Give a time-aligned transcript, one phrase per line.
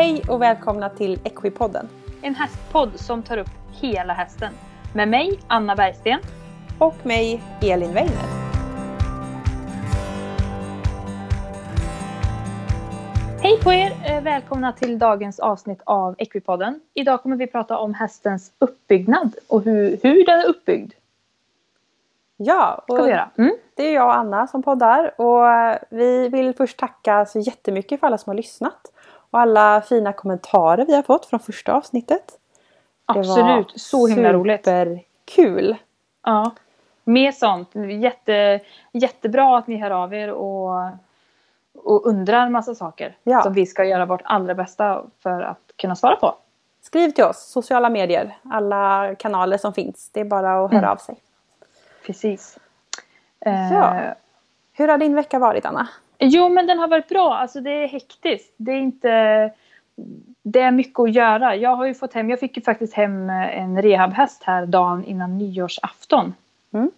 [0.00, 1.88] Hej och välkomna till Equipodden.
[2.22, 4.52] En hästpodd som tar upp hela hästen.
[4.94, 6.18] Med mig, Anna Bergsten.
[6.78, 8.28] Och mig, Elin Weiner.
[13.42, 13.92] Hej på er!
[14.04, 16.80] Eh, Välkomna till dagens avsnitt av Equipodden.
[16.94, 20.92] Idag kommer vi prata om hästens uppbyggnad och hur, hur den är uppbyggd.
[22.36, 23.30] Ja, göra.
[23.38, 23.52] Mm.
[23.74, 25.44] det är jag och Anna som poddar och
[25.88, 28.92] vi vill först tacka så jättemycket för alla som har lyssnat
[29.30, 32.24] och alla fina kommentarer vi har fått från första avsnittet.
[33.14, 34.64] Det Absolut, så himla roligt.
[34.64, 35.76] Superkul!
[36.24, 36.50] Ja.
[37.04, 37.70] Mer sånt.
[38.00, 38.60] Jätte,
[38.92, 40.70] jättebra att ni hör av er och,
[41.74, 43.16] och undrar massa saker.
[43.22, 43.42] Ja.
[43.42, 46.34] Som vi ska göra vårt allra bästa för att kunna svara på.
[46.82, 50.10] Skriv till oss, sociala medier, alla kanaler som finns.
[50.12, 50.90] Det är bara att höra Mm.
[50.90, 51.16] av sig.
[52.06, 52.58] Precis.
[53.40, 54.00] Eh, Ja.
[54.72, 55.88] Hur har din vecka varit Anna?
[56.20, 57.34] Jo, men den har varit bra.
[57.34, 58.54] Alltså det är hektiskt.
[58.56, 59.52] Det är inte...
[60.42, 61.56] Det är mycket att göra.
[61.56, 62.30] Jag har ju fått hem...
[62.30, 66.34] Jag fick ju faktiskt hem en rehabhäst här dagen innan nyårsafton.
[66.72, 66.90] Mm.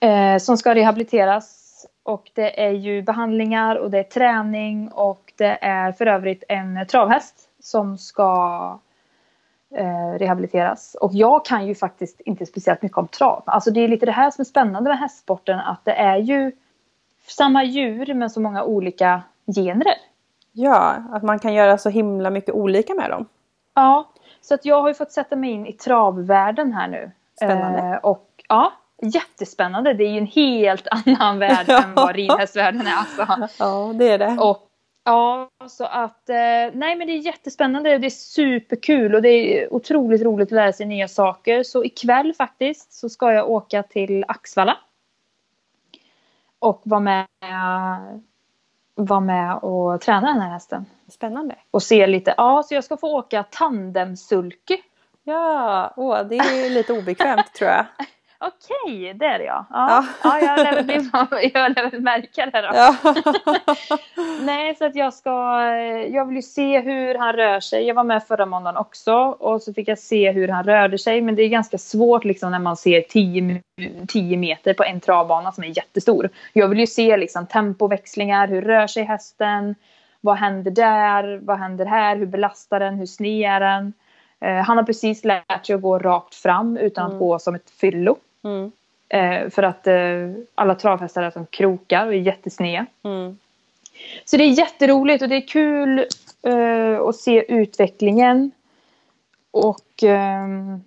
[0.00, 1.58] Eh, som ska rehabiliteras.
[2.02, 6.86] Och det är ju behandlingar och det är träning och det är för övrigt en
[6.86, 8.80] travhäst som ska
[9.74, 10.96] eh, rehabiliteras.
[11.00, 13.42] Och jag kan ju faktiskt inte speciellt mycket om trav.
[13.46, 16.52] Alltså det är lite det här som är spännande med hästsporten att det är ju
[17.26, 19.22] samma djur men så många olika
[19.56, 19.94] genrer.
[20.52, 23.26] Ja, att man kan göra så himla mycket olika med dem.
[23.74, 24.08] Ja,
[24.40, 27.10] så att jag har ju fått sätta mig in i travvärlden här nu.
[27.36, 27.78] Spännande.
[27.78, 29.94] Eh, och ja, jättespännande.
[29.94, 32.96] Det är ju en helt annan värld än vad ridhästvärlden är.
[32.96, 33.48] Alltså.
[33.64, 34.36] Ja, det är det.
[34.40, 34.68] Och
[35.04, 36.34] ja, så att eh,
[36.72, 37.98] nej men det är jättespännande.
[37.98, 41.62] Det är superkul och det är otroligt roligt att lära sig nya saker.
[41.62, 44.76] Så ikväll faktiskt så ska jag åka till Axvalla.
[46.62, 47.26] Och vara med,
[48.94, 50.86] vara med och träna den här hästen.
[51.08, 51.56] Spännande.
[51.70, 54.76] Och se lite, ja så jag ska få åka tandemsulky.
[55.22, 57.86] Ja, åh, det är lite obekvämt tror jag.
[58.46, 59.66] Okej, det är det ja.
[59.70, 60.38] Ja, Ja.
[60.40, 60.40] ja.
[60.46, 62.68] jag lär väl bli- jag lär väl märka det då.
[62.74, 62.96] Ja.
[64.42, 65.64] Nej, så att jag ska,
[66.10, 67.86] jag vill ju se hur han rör sig.
[67.86, 71.20] Jag var med förra måndagen också och så fick jag se hur han rörde sig.
[71.20, 73.62] Men det är ganska svårt liksom när man ser 10,
[74.08, 76.28] 10 meter på en travbana som är jättestor.
[76.52, 79.74] Jag vill ju se liksom tempoväxlingar, hur rör sig hästen?
[80.20, 81.40] Vad händer där?
[81.42, 82.16] Vad händer här?
[82.16, 82.94] Hur belastar den?
[82.94, 83.92] Hur sned är den?
[84.40, 87.18] Eh, han har precis lärt sig att gå rakt fram utan att Mm.
[87.20, 88.16] gå som ett fyllo.
[88.44, 88.72] Mm,
[89.08, 92.86] Eh, för att eh, alla travhästar är som krokar och är jättesneda.
[93.02, 93.38] mm.
[94.24, 95.98] Så det är jätteroligt och det är kul
[96.42, 98.50] eh, att se utvecklingen.
[99.50, 100.80] Och ehm,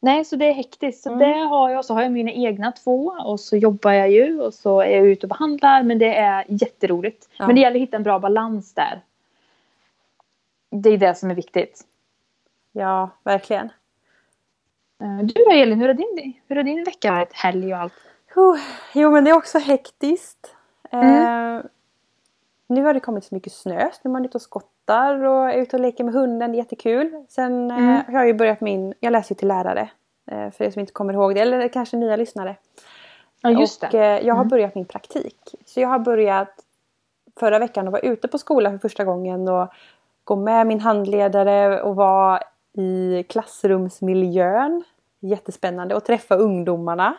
[0.00, 1.02] nej, så det är hektiskt.
[1.02, 1.28] Så Mm.
[1.28, 1.84] det har jag.
[1.84, 5.06] Så har jag mina egna två och så jobbar jag ju och så är jag
[5.06, 5.82] ute och behandlar.
[5.82, 7.28] Men det är jätteroligt.
[7.36, 7.46] Ja.
[7.46, 9.00] Men det gäller att hitta en bra balans där.
[10.70, 11.84] Det är det som är viktigt.
[12.72, 13.68] Ja, verkligen.
[15.00, 17.32] Eh, Du då Elin, hur har din, hur har din vecka varit?
[17.32, 17.92] Helg och allt?
[18.94, 20.54] Jo, men det är också hektiskt.
[20.90, 21.56] Mm.
[21.56, 21.62] Eh,
[22.66, 23.88] nu har det kommit så mycket snö.
[23.92, 26.52] så Nu är man ute och skottar och är ute och leker med hunden.
[26.52, 27.24] Det är jättekul.
[27.28, 27.94] Sen eh, Mm.
[28.06, 28.94] har jag ju börjat min...
[29.00, 29.90] Jag läser ju till lärare.
[30.30, 31.40] Eh, för er som inte kommer ihåg det.
[31.40, 32.56] Eller kanske nya lyssnare.
[33.42, 33.98] Ja, just och det.
[33.98, 34.48] eh, jag har Mm.
[34.48, 35.36] börjat min praktik.
[35.66, 36.54] Så jag har börjat
[37.40, 39.68] förra veckan att vara ute på skolan för första gången och
[40.24, 44.84] gå med min handledare och vara i klassrumsmiljön.
[45.20, 47.16] Jättespännande och träffa ungdomarna.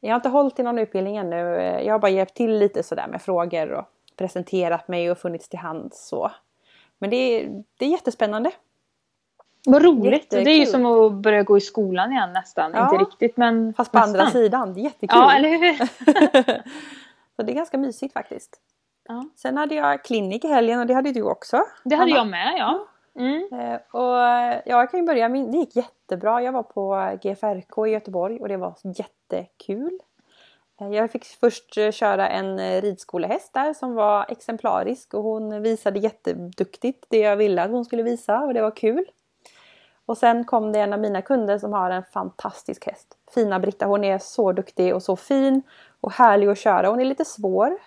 [0.00, 1.36] Jag har inte hållit i någon utbildning ännu.
[1.84, 3.84] Jag har bara hjälpt till lite sådär med frågor och
[4.16, 6.30] presenterat mig och funnits till hands så.
[6.98, 8.50] Men det är, det är jättespännande.
[9.66, 10.30] Vad roligt.
[10.30, 10.72] Det är ju Jättekul.
[10.72, 12.72] som att börja gå i skolan igen nästan.
[12.74, 12.92] Ja.
[12.92, 14.42] Inte riktigt men Fast på andra nästan.
[14.42, 14.74] sidan.
[14.74, 15.18] Det är jättekul.
[15.18, 15.74] Ja, eller hur?
[17.36, 18.60] så det är ganska mysigt faktiskt.
[19.08, 19.24] Ja.
[19.36, 21.62] Sen hade jag klinik i helgen och det hade du också.
[21.84, 22.16] Det hade Anna.
[22.16, 22.86] jag med, ja.
[23.18, 23.48] Mm.
[23.52, 25.28] Eh, och ja, jag kan ju börja.
[25.28, 26.42] med, det gick jättebra.
[26.42, 29.98] Jag var på GFRK i Göteborg och det var jättekul.
[30.80, 35.98] Eh, jag fick först eh, köra en ridskolehäst där som var exemplarisk och hon visade
[35.98, 39.04] jätteduktigt det jag ville att hon skulle visa och det var kul.
[40.06, 43.16] Och sen kom det en av mina kunder som har en fantastisk häst.
[43.34, 45.62] Fina Britta, hon är så duktig och så fin
[46.00, 46.88] och härlig att köra.
[46.88, 47.78] Hon är lite svår.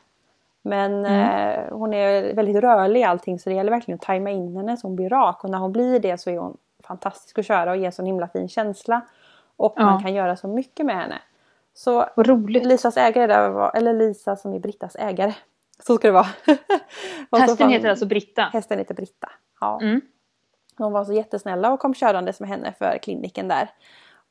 [0.62, 4.56] Men eh, hon är väldigt rörlig i allting så det gäller verkligen att tajma in
[4.58, 5.44] henne så hon blir rak.
[5.44, 8.06] Och när hon blir det så är hon fantastisk att köra och ger en sån
[8.06, 9.02] himla fin känsla.
[9.58, 9.84] Och Ja.
[9.86, 11.20] man kan göra så mycket med henne.
[11.74, 12.66] Så Vad roligt.
[12.66, 15.34] Lisas ägare där var, eller Lisa som är Brittas ägare.
[15.88, 16.26] Så ska det vara.
[17.30, 18.42] Så Hästen fann- heter alltså Britta.
[18.54, 19.30] Hästen heter Britta.
[19.62, 19.80] Ja.
[19.82, 20.02] Mm.
[20.78, 23.70] De var så jättesnälla och kom körandes med henne för kliniken där.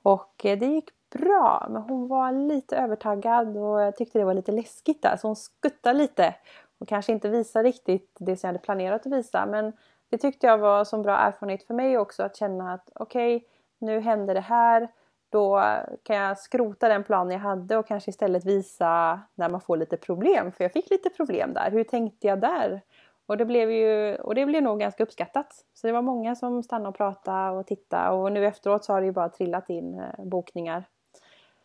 [0.03, 4.35] Och eh, det gick bra men hon var lite övertaggad och jag tyckte det var
[4.35, 6.35] lite läskigt där så hon skuttade lite.
[6.79, 9.73] Och kanske inte visade riktigt det som jag hade planerat att visa men
[10.11, 13.49] det tyckte jag var så bra erfarenhet för mig också att känna att okej, okay,
[13.79, 14.89] nu händer det här.
[15.31, 15.63] Då
[16.03, 19.97] kan jag skrota den planen jag hade och kanske istället visa när man får lite
[19.97, 20.53] problem.
[20.53, 21.71] För jag fick lite problem där.
[21.71, 22.81] Hur tänkte jag där?
[23.27, 25.65] Och det blev ju och det blev nog ganska uppskattat.
[25.75, 29.01] Så det var många som stannade och pratade och tittade och nu efteråt så har
[29.01, 30.85] det ju bara trillat in eh, bokningar.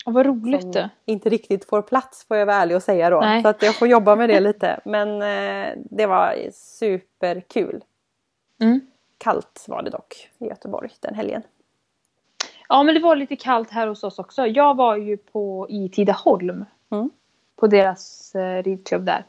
[0.06, 0.90] Och vad roligt det.
[1.06, 3.20] inte riktigt får plats får jag vara ärlig och säga då.
[3.20, 3.42] Nej.
[3.42, 4.80] Så att jag får jobba med det lite.
[4.86, 7.84] Men eh, det var superkul.
[8.62, 8.82] Mm.
[9.18, 11.42] Kallt var det dock i Göteborg den helgen.
[12.70, 14.48] Ja men det var lite kallt här hos oss också.
[14.48, 16.66] Jag var ju på i Tidaholm.
[16.92, 17.10] Mm.
[17.56, 19.26] På deras eh, ridklubb där.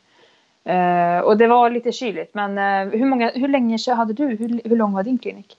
[0.69, 2.35] Uh, och det var lite kyligt.
[2.35, 4.25] Men uh, hur, många, hur länge hade du?
[4.27, 5.59] Hur, hur lång var din klinik?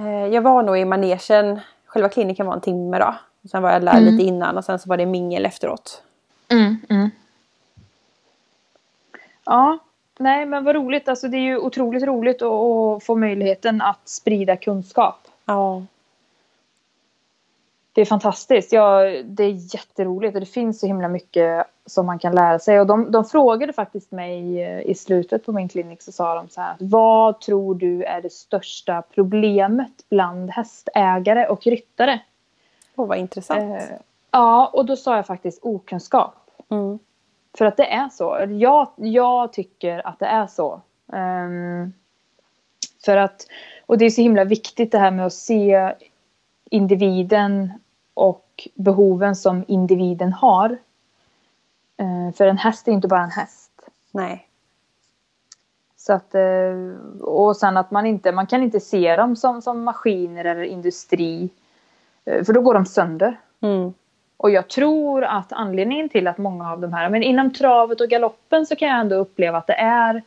[0.00, 1.60] Uh, jag var nog i manegen.
[1.86, 3.14] Själva kliniken var en timme då.
[3.42, 4.04] Och sen var jag där mm.
[4.04, 6.02] lite innan och sen så var det mingel efteråt.
[6.48, 7.10] Mm, mm.
[9.44, 9.78] Ja,
[10.18, 11.08] nej men vad roligt.
[11.08, 15.28] Alltså det är ju otroligt roligt att, att få möjligheten att sprida kunskap.
[15.44, 15.82] Ja
[17.92, 18.72] det är fantastiskt.
[18.72, 22.80] Ja, det är jätteroligt och det finns så himla mycket som man kan lära sig.
[22.80, 26.48] Och de, de frågade faktiskt mig eh, i slutet på min klinik så sa de
[26.48, 26.76] så här.
[26.80, 32.20] Vad tror du är det största problemet bland hästägare och ryttare?
[33.00, 33.60] Åh, vad intressant.
[33.60, 33.96] Eh,
[34.30, 36.34] ja, och då sa jag faktiskt okunskap.
[36.68, 36.98] Mm.
[37.58, 38.46] För att det är så.
[38.50, 40.80] Jag, jag tycker att det är så.
[41.06, 41.92] Um,
[43.04, 43.46] för att,
[43.86, 45.94] och det är så himla viktigt det här med att se
[46.70, 47.72] individen
[48.14, 50.78] och behoven som individen har.
[51.96, 53.72] Eh, för en häst är inte bara en häst.
[54.10, 54.48] Nej.
[55.96, 56.74] Så att, eh,
[57.20, 61.50] och sen att man inte, man kan inte se dem som, som maskiner eller industri.
[62.24, 63.40] Eh, för då går de sönder.
[63.62, 63.94] Mm.
[64.36, 68.08] Och jag tror att anledningen till att många av de här, men inom travet och
[68.08, 70.22] galoppen så kan jag ändå uppleva att det är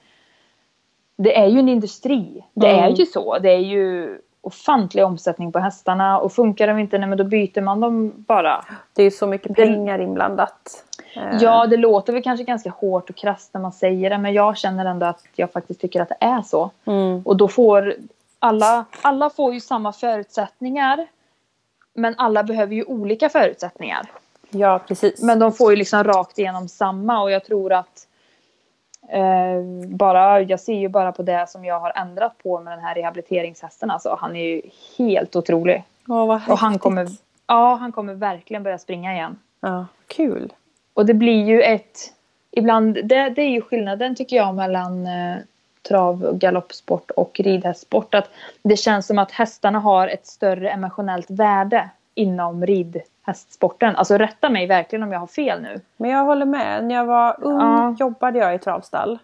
[1.16, 2.44] det är ju en industri.
[2.54, 2.84] Det mm.
[2.84, 3.40] är ju så.
[3.40, 7.62] Det är ju ofantlig omsättning på hästarna och funkar de inte, nej, men då byter
[7.62, 8.66] man dem bara.
[8.94, 10.84] Det är så mycket pengar det, inblandat.
[11.16, 11.38] Eh.
[11.42, 14.58] Ja, det låter väl kanske ganska hårt och krasst när man säger det, men jag
[14.58, 16.72] känner ändå att jag faktiskt tycker att det är så.
[16.86, 17.22] Mm.
[17.26, 17.96] Och då får
[18.40, 21.08] alla, alla får ju samma förutsättningar,
[21.94, 24.12] men alla behöver ju olika förutsättningar.
[24.50, 25.22] Ja, precis.
[25.22, 28.08] Men de får ju liksom rakt igenom samma och jag tror att
[29.10, 32.86] Eh, bara, jag ser ju bara på det som jag har ändrat på med den
[32.86, 33.92] här rehabiliteringshästen.
[33.92, 34.62] Alltså, han är ju
[34.98, 35.84] helt otrolig.
[36.08, 37.08] Åh, vad och han kommer,
[37.48, 39.40] ja, han kommer verkligen börja springa igen.
[39.60, 40.54] Ja, kul.
[40.94, 42.14] Och det blir ju ett...
[42.52, 45.38] Ibland, det, det är ju skillnaden tycker jag mellan eh,
[45.88, 48.16] trav galoppsport och ridhästsport.
[48.16, 48.30] Att
[48.62, 53.96] det känns som att hästarna har ett större emotionellt värde inom rid hästsporten.
[53.96, 55.82] Alltså rätta mig verkligen om jag har fel nu.
[55.98, 56.84] Men jag håller med.
[56.84, 57.96] När jag var ung ja.
[58.00, 59.20] jobbade jag i travstall.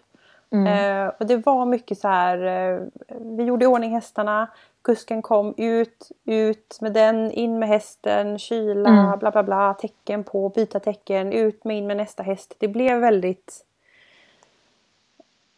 [0.50, 0.66] Mm.
[0.66, 2.44] Eh, och det var mycket så här.
[2.44, 4.48] Eh, vi gjorde i ordning hästarna.
[4.82, 9.18] Kusken kom ut, ut med den, in med hästen, kyla, mm.
[9.18, 12.54] bla bla bla, tecken på, byta tecken, ut med in med nästa häst.
[12.58, 13.64] Det blev väldigt...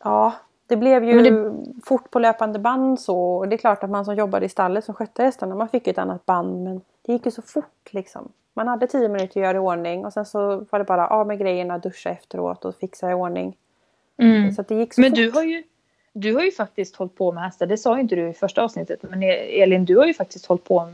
[0.05, 0.33] Ja,
[0.73, 1.55] det blev ju det...
[1.85, 3.44] fort på löpande band så.
[3.44, 5.99] Det är klart att man som jobbade i stallet som skötte hästarna, man fick ett
[5.99, 6.65] annat band.
[6.65, 8.29] Men det gick ju så fort liksom.
[8.55, 11.27] Man hade tio minuter att göra i ordning och sen så var det bara av
[11.27, 13.56] med grejerna, duscha efteråt och fixa i ordning.
[14.17, 14.53] Mm.
[14.53, 15.17] Så det gick så Men fort.
[15.17, 15.63] du har ju
[16.13, 19.03] du har ju faktiskt hållit på med hästar, det sa inte du i första avsnittet.
[19.03, 20.93] Men Elin, du har ju faktiskt hållit på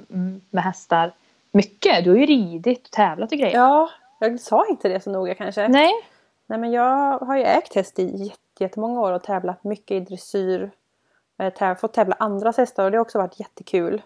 [0.51, 1.13] med hästar
[1.53, 2.05] mycket.
[2.05, 3.55] Du har ju ridit och tävlat och grejer.
[3.55, 5.69] Ja, jag sa inte det så noga kanske.
[5.69, 5.93] Nej.
[6.47, 10.71] Nej men jag har ju ägt häst i jättemånga år och tävlat mycket i dressyr.
[11.59, 14.03] Täv fått tävla andra hästar och det har också varit jättekul.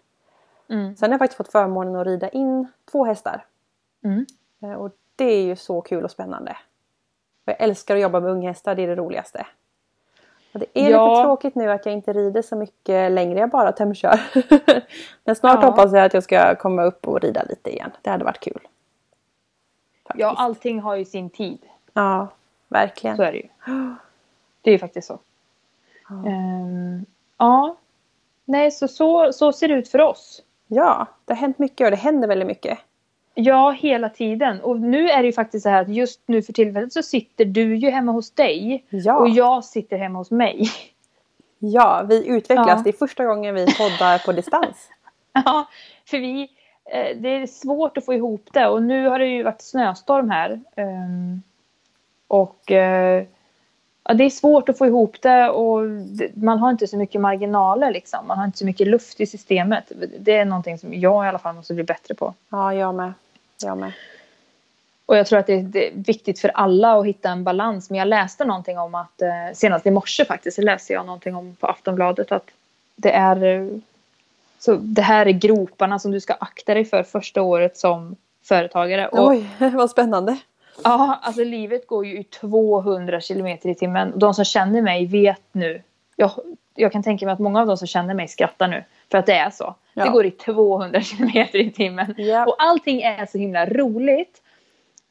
[0.68, 0.97] Mm.
[0.97, 3.44] Sen har jag faktiskt fått förmånen att rida in två hästar.
[4.04, 4.26] Mm.
[4.62, 6.56] Eh, och det är ju så kul och spännande.
[7.44, 9.47] Jag älskar att jobba med unghästar, det är det roligaste.
[10.54, 11.09] Och det är ja.
[11.09, 14.21] lite tråkigt nu att jag inte rider så mycket längre, jag bara tömkör.
[15.25, 15.71] Men snart ja.
[15.71, 17.90] hoppas jag att jag ska komma upp och rida lite igen.
[18.02, 18.61] Det hade varit kul.
[20.06, 20.21] Faktiskt.
[20.21, 21.59] Ja, allting har ju sin tid.
[21.92, 22.28] Ja,
[22.68, 23.16] verkligen.
[23.16, 23.49] Så är det ju.
[24.62, 25.19] Det är ju faktiskt så.
[26.09, 26.14] Ja.
[26.14, 27.07] Um,
[27.38, 27.76] ja.
[28.45, 30.42] Nej, så, så, så ser det ut för oss.
[30.66, 32.78] Ja, det har hänt mycket och det händer väldigt mycket.
[33.35, 34.61] Ja, hela tiden.
[34.61, 37.45] Och nu är det ju faktiskt så här att just nu för tillfället så sitter
[37.45, 38.85] du ju hemma hos dig.
[38.90, 39.19] Ja.
[39.19, 40.71] Och jag sitter hemma hos mig.
[41.64, 42.69] Ja, vi utvecklas.
[42.69, 42.81] Ja.
[42.85, 44.90] Det är första gången vi poddar på distans.
[45.33, 45.69] ja,
[46.07, 46.42] för vi...
[46.85, 50.31] Eh, det är svårt att få ihop det och nu har det ju varit snöstorm
[50.31, 50.61] här.
[50.76, 51.42] Ehm,
[52.28, 53.25] och eh,
[54.04, 55.80] ja, det är svårt att få ihop det och
[56.35, 58.26] man har inte så mycket marginaler liksom.
[58.26, 59.92] Man har inte så mycket luft i systemet.
[60.18, 62.35] Det är någonting som jag i alla fall måste bli bättre på.
[62.49, 63.12] Ja, jag med.
[63.62, 63.92] Jag med.
[65.06, 67.90] Och jag tror att det är viktigt för alla att hitta en balans.
[67.90, 71.56] Men jag läste någonting om att, eh, senast i morse faktiskt, läste jag någonting om
[71.61, 72.50] på Aftonbladet att
[72.97, 73.66] det är eh,
[74.59, 79.09] så det här är groparna som du ska akta dig för första året som företagare.
[79.09, 80.38] Och, Oj, vad spännande.
[80.84, 84.12] Ja, alltså livet går ju i 200 kilometer i timmen.
[84.16, 85.82] De som känner mig vet nu.
[86.16, 86.30] Jag,
[86.74, 88.84] jag kan tänka mig att många av de som känner mig skrattar nu.
[89.10, 89.74] För att det är så.
[89.94, 90.04] Ja.
[90.04, 92.14] Det går i 200 kilometer i timmen.
[92.16, 92.46] Ja.
[92.46, 94.42] Och allting är så himla roligt.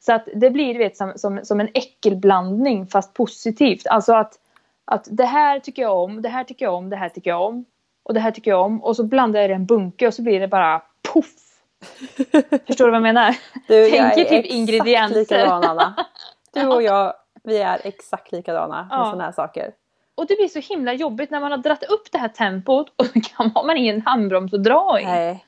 [0.00, 3.86] Så att det blir du vet, som, som, som en äckelblandning fast positivt.
[3.86, 4.38] Alltså att,
[4.84, 7.42] att det här tycker jag om, det här tycker jag om, det här tycker jag
[7.42, 7.64] om.
[8.02, 8.82] Och det här tycker jag om.
[8.82, 11.51] Och så blandar jag det i en bunke och så blir det bara poff.
[12.66, 13.36] Förstår du vad jag menar?
[13.68, 15.18] Du, Tänker jag typ ingredienser.
[15.20, 15.94] likadan Anna.
[16.54, 19.04] Du och jag, vi är exakt likadana med Ja.
[19.04, 19.74] sådana här saker.
[20.14, 23.06] Och det blir så himla jobbigt när man har dratt upp det här tempot och
[23.06, 25.04] så kan man ingen handbroms att dra i.
[25.04, 25.44] Nej.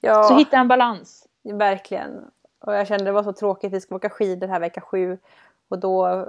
[0.00, 1.26] Ja, Så hitta en balans.
[1.42, 2.24] verkligen.
[2.60, 3.72] Och jag kände det var så tråkigt.
[3.72, 5.18] Vi ska åka skidor här vecka sju.
[5.68, 6.26] Och då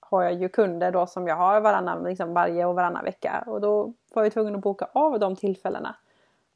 [0.00, 3.44] har jag ju kunder då som jag har varannan, liksom varje och varannan vecka.
[3.46, 5.94] Och då var jag tvungen att boka av de tillfällena.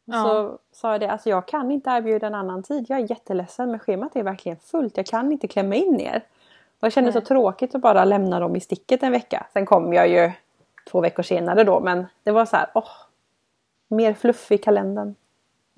[0.09, 0.23] Ja.
[0.23, 2.87] Så sa jag det, alltså jag kan inte erbjuda en annan tid.
[2.89, 4.97] Jag är jätteledsen men schemat är verkligen fullt.
[4.97, 6.23] Jag kan inte klämma in er.
[6.81, 7.21] Och jag kände Nej.
[7.21, 9.47] så tråkigt att bara lämna dem i sticket en vecka.
[9.53, 10.33] Sen kom jag ju
[10.91, 12.91] två veckor senare då men det var så här, åh.
[13.89, 15.15] mer fluff i kalendern.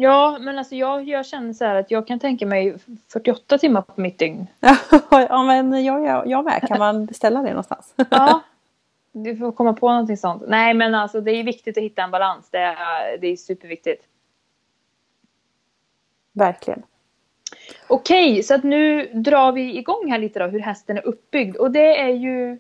[0.01, 2.77] Ja, men alltså jag, jag känner så här att jag kan tänka mig
[3.13, 4.47] 48 timmar på mitt dygn.
[5.11, 7.95] ja men jag, jag, jag med, kan man beställa det någonstans?
[8.11, 8.41] Ja.
[9.13, 10.43] Du får komma på någonting sånt.
[10.47, 12.49] Nej, men alltså det är viktigt att hitta en balans.
[12.51, 14.05] Det är, det är superviktigt.
[16.39, 16.83] Verkligen.
[17.89, 21.57] Okej, så att nu drar vi igång här lite då hur hästen är uppbyggd.
[21.57, 22.59] Och det är ju...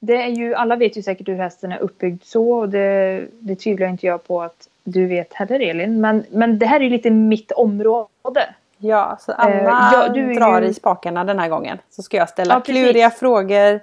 [0.00, 3.56] Det är ju, alla vet ju säkert hur hästen är uppbyggd så och det, det
[3.56, 6.00] tvivlar inte jag på att du vet heller Elin.
[6.00, 8.54] Men, men det här är ju lite mitt område.
[8.78, 11.78] Ja, så Anna Eh, ja, du drar ju- i spakarna den här gången.
[11.90, 13.80] Så ska jag ställa Ja, kluriga frågor,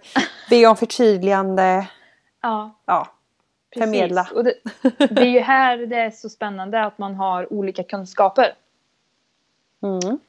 [0.50, 1.88] be om förtydligande.
[2.42, 3.08] Ja, Ja.
[3.80, 4.30] Förmedla.
[4.34, 4.54] Och det,
[4.98, 8.54] det är ju här det är så spännande att man har olika kunskaper.
[9.82, 10.20] mm.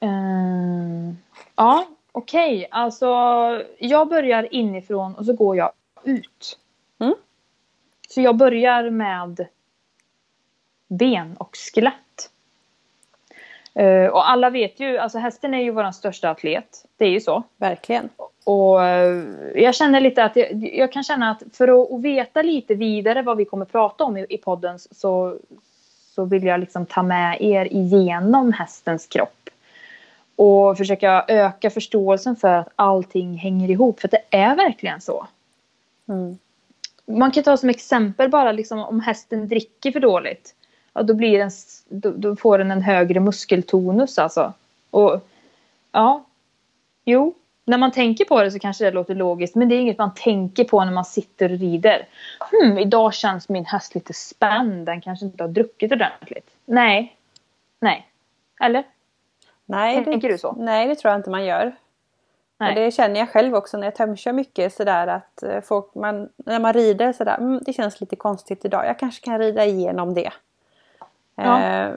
[0.00, 1.16] Ehm,
[1.56, 2.68] ja, okej.
[2.70, 3.06] Alltså,
[3.78, 5.72] jag börjar inifrån och så går jag
[6.04, 6.58] ut.
[6.98, 7.14] Mm.
[8.08, 9.46] Så jag börjar med
[10.88, 12.30] ben och skelett.
[13.74, 16.86] Eh, och alla vet ju, alltså hästen är ju vår största atlet.
[16.96, 17.42] Det är ju så.
[17.56, 18.08] verkligen.
[18.44, 22.42] Och eh, jag känner lite att jag, jag kan känna att för att, att veta
[22.42, 25.36] lite vidare vad vi kommer prata om i, i podden så,
[26.14, 29.50] så vill jag liksom ta med er igenom hästens kropp.
[30.36, 34.00] Och försöka öka förståelsen för att allting hänger ihop.
[34.00, 35.26] För det är verkligen så.
[36.08, 36.38] Mm.
[37.06, 40.54] Man kan ta som exempel bara liksom om hästen dricker för dåligt.
[40.94, 44.52] Ja, då, blir den, s- då, då får den en högre muskeltonus alltså.
[44.90, 45.20] Och
[45.92, 46.24] ja,
[47.04, 47.34] jo,
[47.64, 49.54] när man tänker på det så kanske det låter logiskt.
[49.54, 52.06] Men det är inget man tänker på när man sitter och rider.
[52.50, 54.86] Hmm, idag känns min häst lite spänd.
[54.86, 56.50] Den kanske inte har druckit ordentligt.
[56.64, 57.16] Nej.
[57.80, 58.08] Nej.
[58.60, 58.84] Eller?
[59.66, 60.52] Nej, Tänker det, du så?
[60.58, 61.76] nej, det tror jag inte man gör.
[62.58, 62.68] Nej.
[62.68, 66.28] Och det känner jag själv också när jag tömkör mycket sådär att eh, folk, man,
[66.36, 68.86] när man rider sådär, mm, det känns lite konstigt idag.
[68.86, 70.30] Jag kanske kan rida igenom det.
[71.34, 71.62] Ja.
[71.62, 71.94] Eh,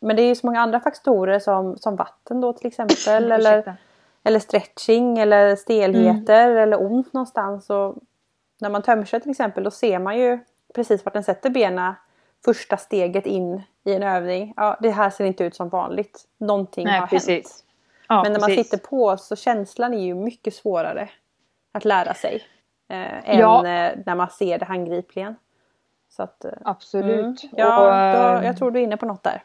[0.00, 3.32] men det är ju så många andra faktorer som, som vatten då till exempel.
[3.32, 3.76] eller,
[4.22, 7.70] eller stretching eller stelheter eller ont någonstans.
[7.70, 7.94] Och
[8.60, 10.38] när man tömkör till exempel då ser man ju
[10.74, 11.94] precis vart den sätter benen
[12.44, 14.54] första steget in i en övning.
[14.56, 16.24] Ja, det här ser inte ut som vanligt.
[16.38, 17.10] Någonting Nej, har hänt.
[17.10, 17.64] precis.
[18.08, 18.70] Ja, Men när man precis.
[18.70, 21.08] sitter på så känslan är ju mycket svårare
[21.72, 22.42] att lära sig.
[22.88, 23.56] Eh, än Ja.
[23.66, 25.34] eh, när man ser det handgripligen.
[26.10, 27.42] Så att, eh, Absolut.
[27.42, 27.54] mm.
[27.56, 29.42] ja, Och, då, jag tror du är inne på något där.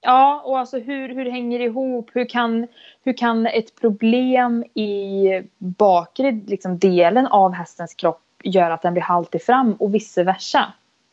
[0.00, 2.10] Ja, och alltså hur, hur det hänger ihop.
[2.14, 2.66] Hur kan,
[3.04, 9.02] hur kan ett problem i bakre liksom, delen av hästens kropp göra att den blir
[9.02, 10.72] haltig fram och vice versa?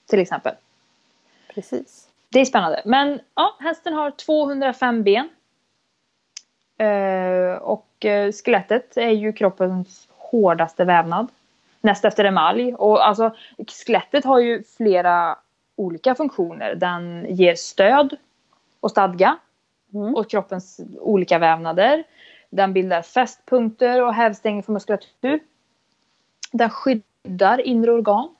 [0.09, 0.53] Till exempel.
[1.53, 2.09] Precis.
[2.29, 2.81] Det är spännande.
[2.85, 5.29] Men ja, hästen har 205 ben.
[6.77, 11.27] Eh, och eh, skelettet är ju kroppens hårdaste vävnad.
[11.85, 12.73] Näst efter emalj.
[12.75, 13.35] Och alltså
[13.67, 15.37] skelettet har ju flera
[15.75, 16.75] olika funktioner.
[16.75, 18.17] Den ger stöd
[18.79, 19.37] och stadga
[19.93, 20.15] Mm.
[20.15, 22.03] åt kroppens olika vävnader.
[22.49, 25.39] Den bildar fästpunkter och hävstänger för muskulatur.
[26.51, 28.35] Den skyddar inre organ.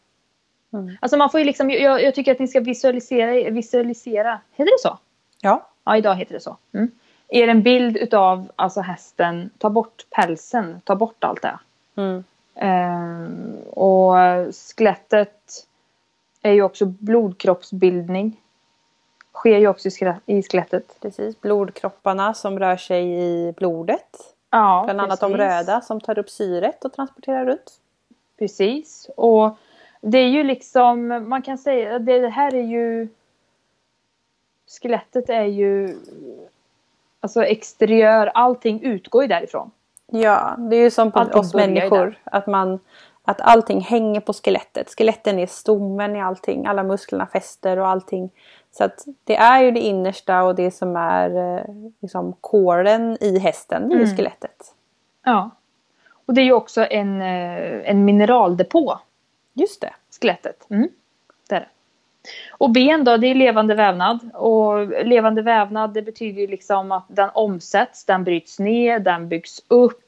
[0.73, 0.97] Mm.
[1.01, 4.81] Alltså man får ju liksom, jag, jag tycker att ni ska visualisera, visualisera, heter det
[4.81, 4.97] så?
[5.41, 5.69] Ja.
[5.83, 6.57] Ja, idag heter det så.
[6.73, 6.91] Mm.
[7.27, 11.59] Är en bild utav alltså hästen, ta bort pälsen, ta bort allt det.
[11.95, 12.23] Mm.
[12.55, 14.15] Ehm, och
[14.53, 15.67] skelettet
[16.41, 18.41] är ju också blodkroppsbildning.
[19.33, 20.97] Sker ju också i skele- i skelettet.
[21.01, 21.41] Precis.
[21.41, 24.35] Blodkropparna som rör sig i blodet.
[24.49, 25.45] Ja, Bland annat de precis.
[25.45, 27.79] röda som tar upp syret och transporterar runt.
[28.39, 29.09] Precis.
[29.17, 29.57] Och
[30.01, 33.07] det är ju liksom, man kan säga, det här är ju...
[34.81, 35.97] Skelettet är ju...
[37.19, 39.71] Alltså exteriör, allting utgår ju därifrån.
[40.11, 42.19] Ja, det är ju som på Allting oss människor.
[42.23, 42.79] Att, man,
[43.23, 44.93] att allting hänger på skelettet.
[44.97, 46.65] Skeletten är stommen i allting.
[46.65, 48.29] Alla musklerna fäster och allting.
[48.71, 51.63] Så att det är ju det innersta och det som är eh,
[52.01, 53.89] liksom kåren i hästen.
[53.89, 54.15] Det är Mm.
[54.17, 54.73] skelettet.
[55.23, 55.49] Ja.
[56.25, 58.99] Och det är ju också en, eh, en mineraldepå,
[59.53, 59.93] Just det.
[60.21, 60.67] skelettet.
[60.69, 60.89] Mm.
[61.49, 61.67] Det är det.
[62.51, 64.29] Och ben då, det är levande vävnad.
[64.33, 69.61] Och levande vävnad det betyder ju liksom att den omsätts, den bryts ner, den byggs
[69.67, 70.01] upp.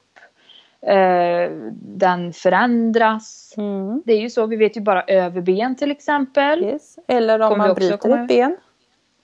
[0.81, 3.53] Eh, den förändras.
[3.57, 4.01] Mm.
[4.05, 6.63] Det är ju så, vi vet ju bara överben till exempel.
[6.63, 6.99] Yes.
[7.07, 8.57] Eller om Kommer man bryter komma- ett ben.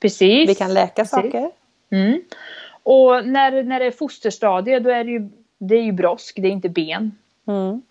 [0.01, 0.49] Precis.
[0.49, 1.09] Vi kan läka Precis.
[1.11, 1.51] saker.
[1.91, 2.21] Mm.
[2.83, 6.47] Och när, när det är fosterstadie då är det ju, det är ju brosk, det
[6.47, 7.11] är inte ben.
[7.47, 7.81] Mm.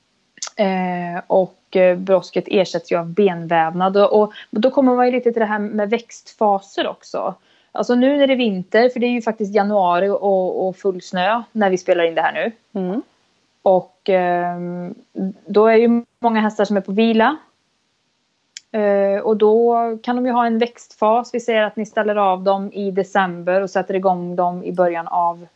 [0.56, 3.97] Eh, och eh, brosket ersätts ju av benvävnad.
[3.97, 7.35] Och, och då kommer man ju lite till det här med växtfaser också.
[7.73, 11.02] Alltså nu när det är vinter, för det är ju faktiskt januari och, och full
[11.02, 12.80] snö när vi spelar in det här nu.
[12.80, 13.02] Mm.
[13.62, 14.94] Och ehm,
[15.47, 17.37] då är ju många hästar som är på vila.
[18.73, 21.35] Eh, och då kan de ju ha en växtfas.
[21.35, 25.09] Vi säger att ni ställer av dem i december och sätter igång dem i början
[25.09, 25.47] av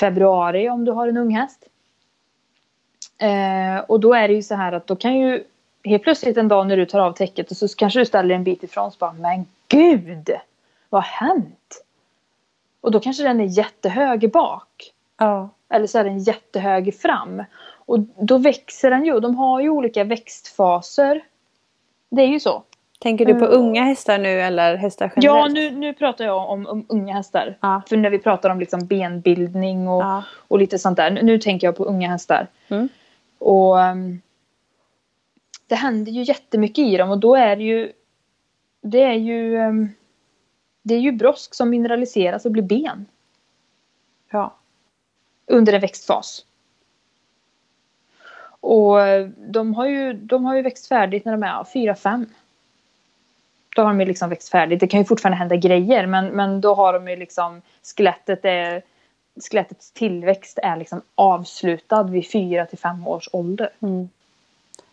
[0.00, 1.68] februari om du har en ung häst.
[3.22, 5.44] Eh, och då är det ju så här att då kan ju
[5.84, 8.44] helt plötsligt en dag när du tar av täcket och så kanske du ställer en
[8.44, 10.30] bit ifrån så bara men gud
[10.88, 11.84] vad har hänt?
[12.80, 14.92] Och då kanske den är jättehög bak.
[15.18, 15.48] Ja.
[15.68, 17.44] Eller så är den jättehög fram.
[17.86, 19.20] Och då växer den ju.
[19.20, 21.20] De har ju olika växtfaser.
[22.10, 22.62] Det är ju så.
[23.00, 23.58] Tänker du på Mm.
[23.58, 25.54] unga hästar nu eller hästar Ja, generellt?
[25.54, 27.56] nu, nu pratar jag om, om unga hästar.
[27.60, 27.82] Ja.
[27.88, 30.22] För när vi pratar om liksom benbildning och, Ja.
[30.48, 31.10] och lite sånt där.
[31.10, 32.46] Nu, nu tänker jag på unga hästar.
[32.68, 32.88] Mm.
[33.42, 34.20] Och ehm,
[35.66, 37.92] det händer ju jättemycket i dem och då är det ju
[38.80, 39.88] det är ju ehm,
[40.82, 43.06] det är ju brosk som mineraliseras och blir ben
[44.30, 44.54] ja.
[45.46, 46.44] under en växtfas.
[48.60, 52.26] Och eh, de har ju, de har ju växt färdigt när de är 4-5.
[53.76, 54.80] Då har de ju liksom växt färdigt.
[54.80, 58.82] Det kan ju fortfarande hända grejer men, men då har de ju liksom skelettet är
[59.40, 63.70] skelettets tillväxt är liksom avslutad vid 4 till 5 års ålder.
[63.80, 64.08] Mm.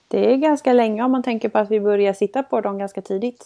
[0.07, 3.01] Det är ganska länge om man tänker på att vi börjar sitta på dem ganska
[3.01, 3.45] tidigt.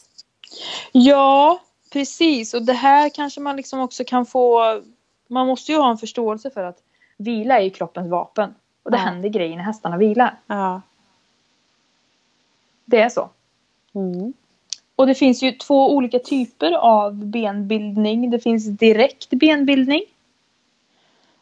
[0.91, 1.59] Ja,
[1.93, 2.53] precis.
[2.53, 4.81] Och det här kanske man liksom också kan få...
[5.27, 6.77] Man måste ju ha en förståelse för att
[7.17, 8.55] vila är ju kroppens vapen.
[8.83, 9.03] Och det Ja.
[9.03, 10.35] händer grejer när hästarna vilar.
[10.47, 10.81] Ja.
[12.85, 13.29] Det är så.
[13.95, 14.33] Mm.
[14.95, 18.29] Och det finns ju två olika typer av benbildning.
[18.29, 20.01] Det finns direkt benbildning.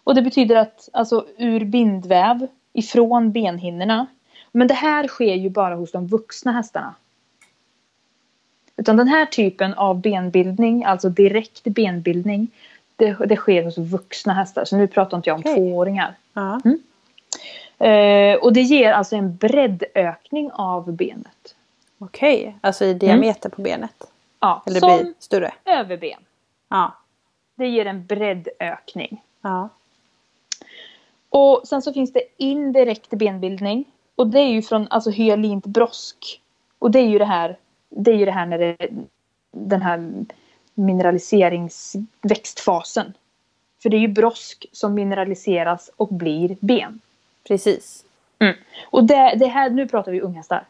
[0.03, 4.07] Och det betyder att alltså ur bindväv ifrån benhinnorna.
[4.51, 6.95] Men det här sker ju bara hos de vuxna hästarna.
[8.77, 12.47] Utan den här typen av benbildning, alltså direkt benbildning,
[12.95, 14.65] det, det sker hos vuxna hästar.
[14.65, 15.55] Så nu pratar inte jag om Okej.
[15.55, 16.15] tvååringar.
[16.33, 16.61] Ja.
[17.87, 21.55] Eh, och det ger alltså en breddökning av benet.
[21.99, 24.03] Okej, alltså i diameter på benet.
[24.39, 25.51] Ja, Eller som blir större.
[25.65, 26.19] överben.
[26.69, 26.93] Ja.
[27.55, 29.21] Det ger en breddökning.
[29.41, 29.69] Ja.
[31.31, 33.85] Och sen så finns det indirekt benbildning.
[34.15, 36.41] Och det är ju från alltså hyalint brosk.
[36.79, 37.57] Och det är ju det här,
[37.89, 38.77] det är ju det här när det,
[39.51, 40.25] den här
[40.73, 43.13] mineraliseringsväxtfasen.
[43.81, 46.99] För det är ju brosk som mineraliseras och blir ben.
[47.47, 48.05] Precis.
[48.85, 50.65] Och det, det här, nu pratar vi unghästar.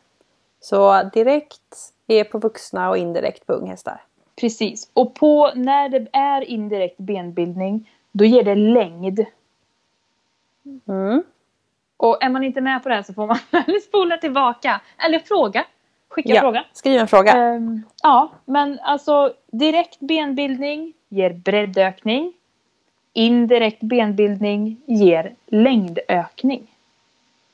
[0.60, 4.02] Så direkt är på vuxna och indirekt på unghästar.
[4.36, 4.90] Precis.
[4.94, 9.26] Och på, när det är indirekt benbildning, då ger det längd.
[10.88, 11.24] Mm.
[11.98, 13.38] Och är man inte med på här så får man
[13.88, 14.82] spola tillbaka.
[15.06, 15.66] Eller fråga.
[16.10, 16.66] Skicka Ja, fråga.
[16.74, 17.32] skriv en fråga.
[17.32, 22.34] Ehm, ja, men alltså direkt benbildning ger breddökning.
[23.14, 26.68] Indirekt benbildning ger längdökning.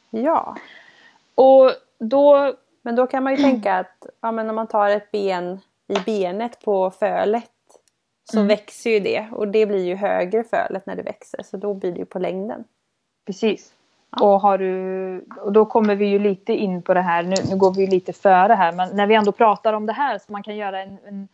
[0.10, 0.58] Ja.
[1.36, 5.12] Och då, Men då kan man ju tänka att ja, men om man tar ett
[5.12, 7.52] ben i benet på fölet
[8.24, 8.48] så Mm.
[8.48, 11.92] växer ju det och det blir ju högre fölet när det växer så då blir
[11.92, 12.64] det ju på längden.
[13.28, 13.74] Precis.
[14.22, 17.58] Och, har du, och då kommer vi ju lite in på det här, nu, nu
[17.58, 20.44] går vi lite före här, men när vi ändå pratar om det här så man
[20.44, 21.28] kan göra en, en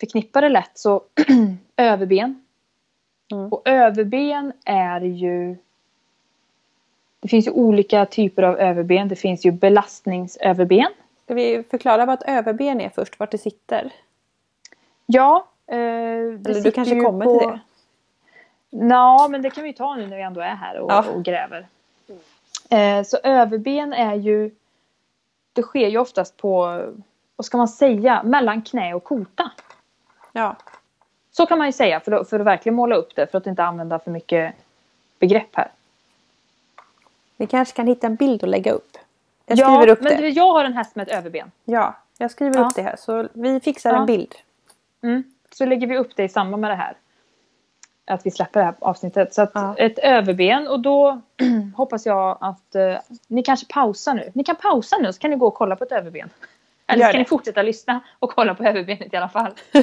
[0.00, 1.02] förknippa det lätt så
[1.76, 2.42] överben.
[3.32, 3.52] Mm.
[3.52, 5.56] Och överben är ju
[7.20, 9.08] det finns ju olika typer av överben.
[9.08, 10.88] Det finns ju belastningsöverben.
[11.24, 13.92] Ska vi förklara vad ett överben är först, vart det sitter?
[15.06, 15.46] Ja.
[15.66, 17.38] Eh, det Eller du kanske kommer på...
[17.38, 17.60] till det?
[18.70, 21.04] Ja, men det kan vi ta nu när vi ändå är här och, Ja.
[21.10, 21.66] och gräver.
[22.70, 24.50] Eh, så överben är ju...
[25.52, 26.82] det sker ju oftast på,
[27.36, 29.50] vad ska man säga, mellan knä och kota.
[30.32, 30.56] Ja.
[31.32, 33.46] Så kan man ju säga för att, för att verkligen måla upp det, för att
[33.46, 34.54] inte använda för mycket
[35.18, 35.70] begrepp här.
[37.36, 38.96] Vi kanske kan hitta en bild och lägga upp.
[39.46, 40.28] Jag skriver ja, upp men det.
[40.28, 41.50] jag har en häst med ett överben.
[41.64, 42.66] Ja, jag skriver Ja.
[42.68, 44.34] upp det här så vi fixar en bild.
[45.02, 45.22] Mm.
[45.52, 46.96] Så lägger vi upp det i samband med det här.
[48.06, 49.34] Att vi släpper det här avsnittet.
[49.34, 49.74] Så att Ja.
[49.78, 51.20] ett överben och då
[51.76, 52.96] hoppas jag att eh,
[53.28, 54.30] ni kanske pausar nu.
[54.34, 56.30] Ni kan pausa nu så kan ni gå och kolla på ett överben.
[56.86, 59.52] Eller så kan ni fortsätta lyssna och kolla på överbenet i alla fall.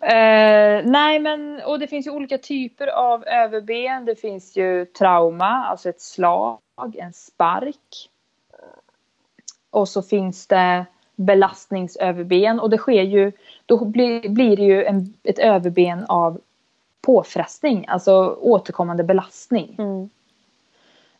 [0.00, 4.04] Eh, nej men och det finns ju olika typer av överben.
[4.04, 6.58] Det finns ju trauma, alltså ett slag,
[6.94, 8.08] en spark.
[9.70, 10.84] Och så finns det
[11.16, 13.32] belastningsöverben och det sker ju,
[13.66, 16.40] då blir, blir det ju en, ett överben av
[17.02, 19.76] påfrestning, alltså återkommande belastning.
[19.78, 20.10] Mm.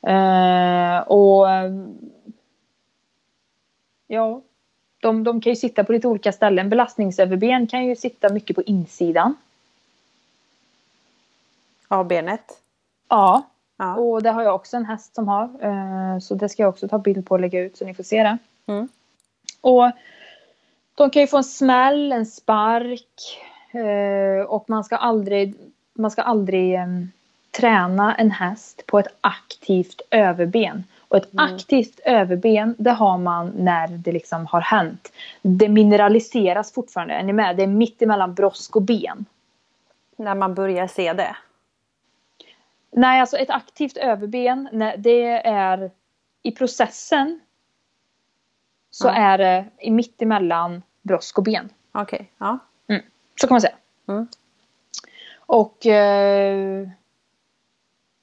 [0.02, 1.72] Eh, och eh,
[4.06, 4.42] ja,
[5.00, 6.68] de, de kan ju sitta på lite olika ställen.
[6.68, 9.34] Belastningsöverben kan ju sitta mycket på insidan.
[11.88, 12.60] Av benet.
[13.08, 13.42] Ja,
[13.76, 13.96] Ja.
[13.96, 15.44] och det har jag också en häst som har.
[15.60, 18.02] Eh, så det ska jag också ta bild på och lägga ut så ni får
[18.02, 18.38] se det.
[18.66, 18.88] Mm.
[19.60, 19.90] Och
[20.94, 23.40] de kan ju få en smäll, en spark.
[23.72, 25.54] Eh, och man ska aldrig,
[25.94, 27.10] man ska aldrig em,
[27.50, 30.84] träna en häst på ett aktivt överben.
[31.08, 31.54] Och ett Mm.
[31.54, 35.12] aktivt överben, det har man när det liksom har hänt.
[35.42, 37.56] Det mineraliseras fortfarande, är ni med?
[37.56, 39.24] Det är mitt emellan brosk och ben.
[40.16, 41.36] När man börjar se det.
[42.90, 45.90] Nej, alltså ett aktivt överben, det är
[46.42, 47.40] i processen
[48.90, 49.12] så Ja.
[49.14, 51.68] är det i mitt emellan brosk och ben.
[51.92, 52.58] Okej, ja.
[53.40, 53.74] Så kan man säga.
[54.06, 54.26] Mm.
[55.36, 56.88] Och eh,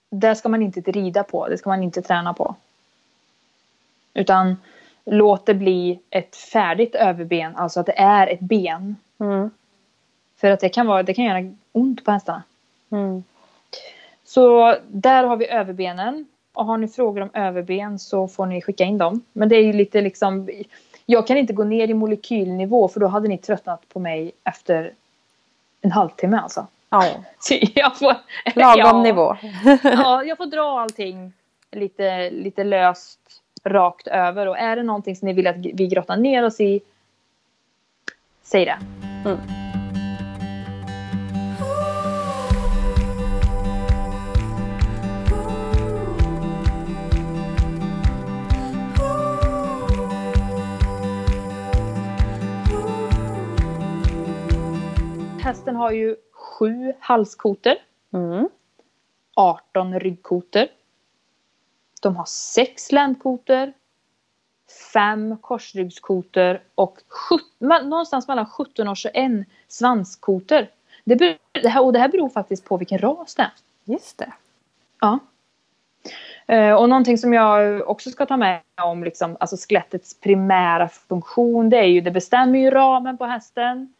[0.09, 2.55] det ska man inte rida på, det ska man inte träna på.
[4.13, 4.57] Utan
[5.05, 8.95] låt det bli ett färdigt överben, alltså att det är ett ben.
[9.19, 9.49] Mm.
[10.37, 12.43] För att det kan, vara, det kan göra ont på hästarna.
[12.89, 13.23] Mm.
[14.23, 16.25] Så där har vi överbenen.
[16.53, 19.21] Och har ni frågor om överben så får ni skicka in dem.
[19.33, 20.49] Men det är ju lite liksom...
[21.11, 24.93] Jag kan inte gå ner i molekylnivå för då hade ni tröttnat på mig efter
[25.81, 26.67] en halvtimme alltså.
[26.89, 27.05] Ja.
[27.39, 28.15] Så jag får,
[28.55, 29.37] Lagom ja, nivå.
[29.83, 31.33] Ja, jag får dra allting
[31.71, 33.19] lite, lite löst
[33.63, 34.47] rakt över.
[34.47, 36.81] Och är det någonting som ni vill att vi grottar ner oss i,
[38.43, 38.79] säg det.
[39.25, 39.68] Mm.
[55.49, 57.77] Hästen har ju sju halskoter.
[58.13, 58.49] Mm.
[59.35, 60.65] 18 ryggkotor.
[62.01, 63.73] De har sex ländkotor.
[64.93, 70.67] Fem korsryggskotor och sjut- me- någonstans mellan 17 och 21 svanskotor.
[71.03, 73.51] Det, beror, det, här, och det här beror faktiskt på vilken ras det är.
[73.83, 74.33] Just det.
[75.01, 75.19] Ja.
[76.47, 81.69] Eh, Och någonting som jag också ska ta med om liksom, alltså skelettets primära funktion
[81.69, 83.93] det är ju det bestämmer ju ramen på hästen.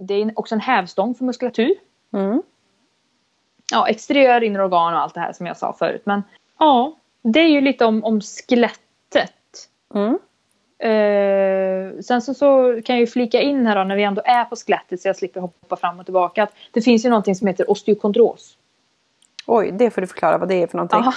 [0.00, 1.74] Det är också en hävstång för muskulatur
[2.14, 2.42] Mm.
[3.72, 6.02] ja, exteriör, inre organ och allt det här som jag sa förut.
[6.04, 6.22] Men
[6.58, 9.68] ja, det är ju lite om, om skelettet.
[9.94, 10.18] Mm.
[10.78, 14.44] Eh, sen så, så kan jag ju flika in här då när vi ändå är
[14.44, 16.42] på skelettet så jag slipper hoppa fram och tillbaka.
[16.42, 18.56] Att det finns ju någonting som heter osteokondros.
[19.46, 21.00] Oj, det får du förklara vad det är för någonting.
[21.04, 21.12] Ja.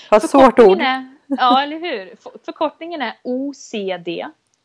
[0.10, 0.80] Vad svårt ord.
[0.80, 2.16] Är, ja, eller hur?
[2.16, 4.08] För- Förkortningen är OCD.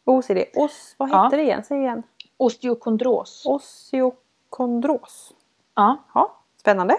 [0.06, 0.38] OCD.
[0.56, 1.24] Os, vad Ja.
[1.24, 1.64] heter det igen?
[1.64, 2.04] Säg igen.
[2.42, 3.44] Osteokondros.
[3.46, 5.34] Osteokondros.
[5.76, 5.98] Ja.
[6.14, 6.98] Ja, spännande.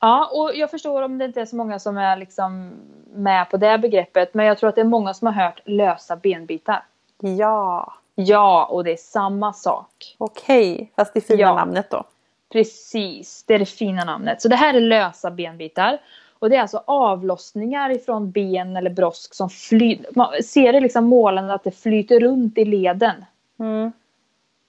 [0.00, 2.70] Ja, och jag förstår om det inte är så många som är liksom
[3.14, 4.34] med på det begreppet.
[4.34, 6.84] Men jag tror att det är många som har hört lösa benbitar.
[7.20, 10.14] Ja, Ja, och det är samma sak.
[10.18, 10.92] okej.
[10.96, 11.54] Fast det fina Ja.
[11.54, 12.04] namnet då.
[12.52, 14.42] Precis, det är det fina namnet.
[14.42, 15.98] Så det här är lösa benbitar.
[16.38, 20.06] Och det är alltså avlossningar ifrån ben eller brosk som flyter.
[20.16, 23.24] Man ser det liksom målande att det flyter runt i leden.
[23.58, 23.92] Mm.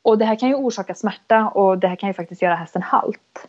[0.06, 2.82] Och det här kan ju orsaka smärta och det här kan ju faktiskt göra hästen
[2.82, 3.48] halt.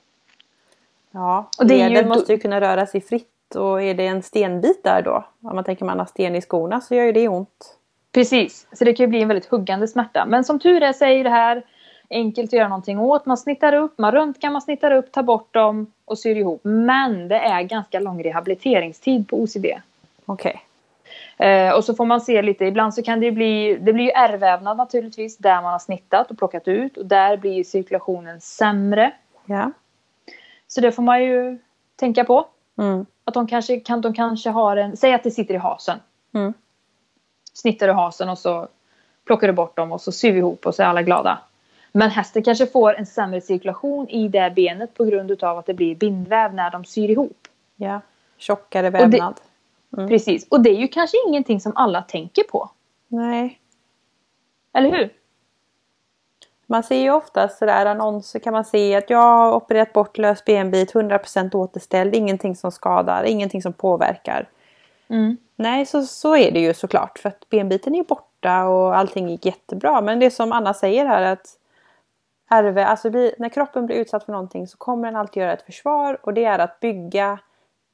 [1.11, 3.55] Ja, Och det ju leden då- måste ju kunna röra sig fritt.
[3.55, 5.25] Och är det en stenbit där då?
[5.43, 7.77] Om man tänker man har sten i skorna så gör ju det ont.
[8.13, 10.27] Precis, så det kan ju bli en väldigt huggande smärta.
[10.27, 11.63] Men som tur är så är det här
[12.11, 13.27] enkelt att göra någonting åt.
[13.27, 16.61] Man snittar upp, man röntgar, man snittar upp, tar bort dem och syr ihop.
[16.63, 19.67] Men det är ganska lång rehabiliteringstid på OCD.
[20.27, 20.66] Okej.
[21.37, 24.05] Eh, och så får man se lite, ibland så kan det ju bli, det blir
[24.05, 29.13] ju ärrvävnad naturligtvis där man har snittat och plockat ut och där blir cirkulationen sämre.
[29.47, 29.73] Ja.
[30.69, 31.59] Så det får man ju
[31.97, 32.47] tänka på.
[32.79, 33.07] Mm.
[33.25, 35.99] Att de kanske, kan, de kanske har en, säg att det sitter i hasen.
[36.35, 36.55] Mm.
[37.53, 38.69] snittar du hasen och så
[39.25, 41.39] plockar du bort dem och så syr vi ihop och så är alla glada.
[41.93, 45.75] Men hästen kanske får en sämre cirkulation i det benet på grund av att det
[45.75, 47.49] blir bindväv när de syr ihop.
[47.77, 48.01] Ja,
[48.37, 49.41] tjockare vävnad.
[49.97, 50.09] Mm.
[50.09, 52.71] Precis, och det är ju kanske ingenting som alla tänker på.
[53.09, 53.61] Nej.
[54.73, 55.13] Eller hur?
[56.67, 60.45] Man ser ju ofta sådär annonser kan man se att jag har opererat bort lös
[60.45, 64.49] benbit, 100% återställd, ingenting som skadar, ingenting som påverkar.
[65.09, 65.37] Mm.
[65.57, 69.47] Nej, så, så är det ju såklart för att benbiten är borta och allting gick
[69.47, 70.01] jättebra.
[70.01, 71.59] Men det som Anna säger här att
[72.51, 76.19] RV, alltså när kroppen blir utsatt för någonting så kommer den alltid göra ett försvar
[76.23, 77.39] och det är att bygga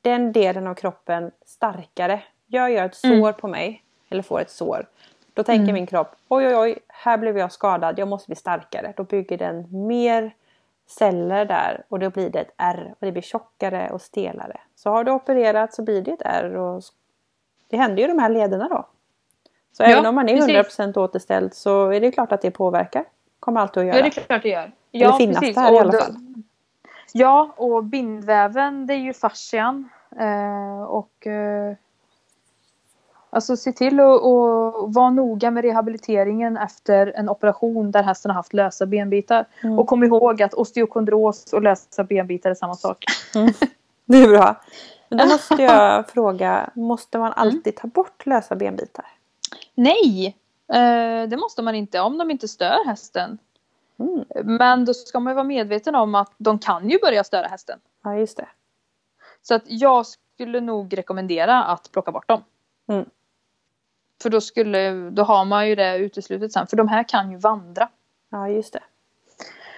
[0.03, 2.23] den delen av kroppen starkare.
[2.47, 3.35] Jag gör ett sår mm.
[3.35, 4.87] på mig, eller får ett sår.
[5.35, 5.75] Då tänker mm.
[5.75, 8.93] min kropp, oj oj oj, här blev jag skadad, jag måste bli starkare.
[8.97, 10.35] Då bygger den mer
[10.87, 14.61] celler där och då blir det ett R och det blir tjockare och stelare.
[14.77, 16.83] Så har du opererat så blir det ett R och
[17.69, 18.87] det händer ju de här lederna då.
[19.73, 20.79] Så ja, även om man är precis.
[20.79, 23.05] 100% återställd så är det klart att det påverkar.
[23.41, 23.97] Kommer alltid att göra.
[23.97, 24.73] Ja, det är klart det gör.
[24.91, 25.55] Ja, Eller finnas precis.
[25.55, 26.17] där i alla fall.
[27.13, 29.89] Ja, och bindväven det är ju fascian.
[30.19, 31.77] Eh, och eh,
[33.35, 38.53] Alltså se till att vara noga med rehabiliteringen efter en operation där hästen har haft
[38.53, 39.47] lösa benbitar.
[39.63, 39.79] Mm.
[39.79, 43.05] Och kom ihåg att osteokondros och lösa benbitar är samma sak.
[43.35, 43.53] Mm.
[44.05, 44.61] Det är bra.
[45.09, 49.07] Men då måste jag fråga, måste man alltid ta bort lösa benbitar?
[49.75, 50.37] Nej,
[50.73, 53.39] eh, det måste man inte om de inte stör hästen.
[54.03, 54.59] Mm.
[54.59, 57.79] Men då ska man vara medveten om att de kan ju börja störa hästen.
[58.05, 58.49] Ja, just det.
[59.43, 62.45] Så att jag skulle nog rekommendera att plocka bort dem.
[62.89, 63.05] Mm.
[64.23, 66.67] För då, skulle, då har man ju det uteslutet sen.
[66.67, 67.89] För de här kan ju vandra.
[68.31, 68.83] Ja, just det.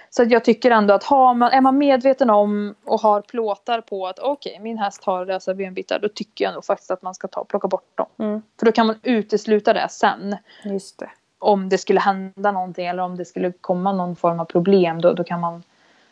[0.09, 3.81] Så att jag tycker ändå att har man, är man medveten om och har plåtar
[3.81, 5.99] på att okej, okay, min häst har lösa benbitar.
[5.99, 8.07] Då tycker jag nog faktiskt att man ska ta plocka bort dem.
[8.17, 8.41] Mm.
[8.59, 10.35] För då kan man utesluta det sen.
[10.63, 11.09] Just det.
[11.39, 15.01] Om det skulle hända någonting eller om det skulle komma någon form av problem.
[15.01, 15.63] Då, då kan man,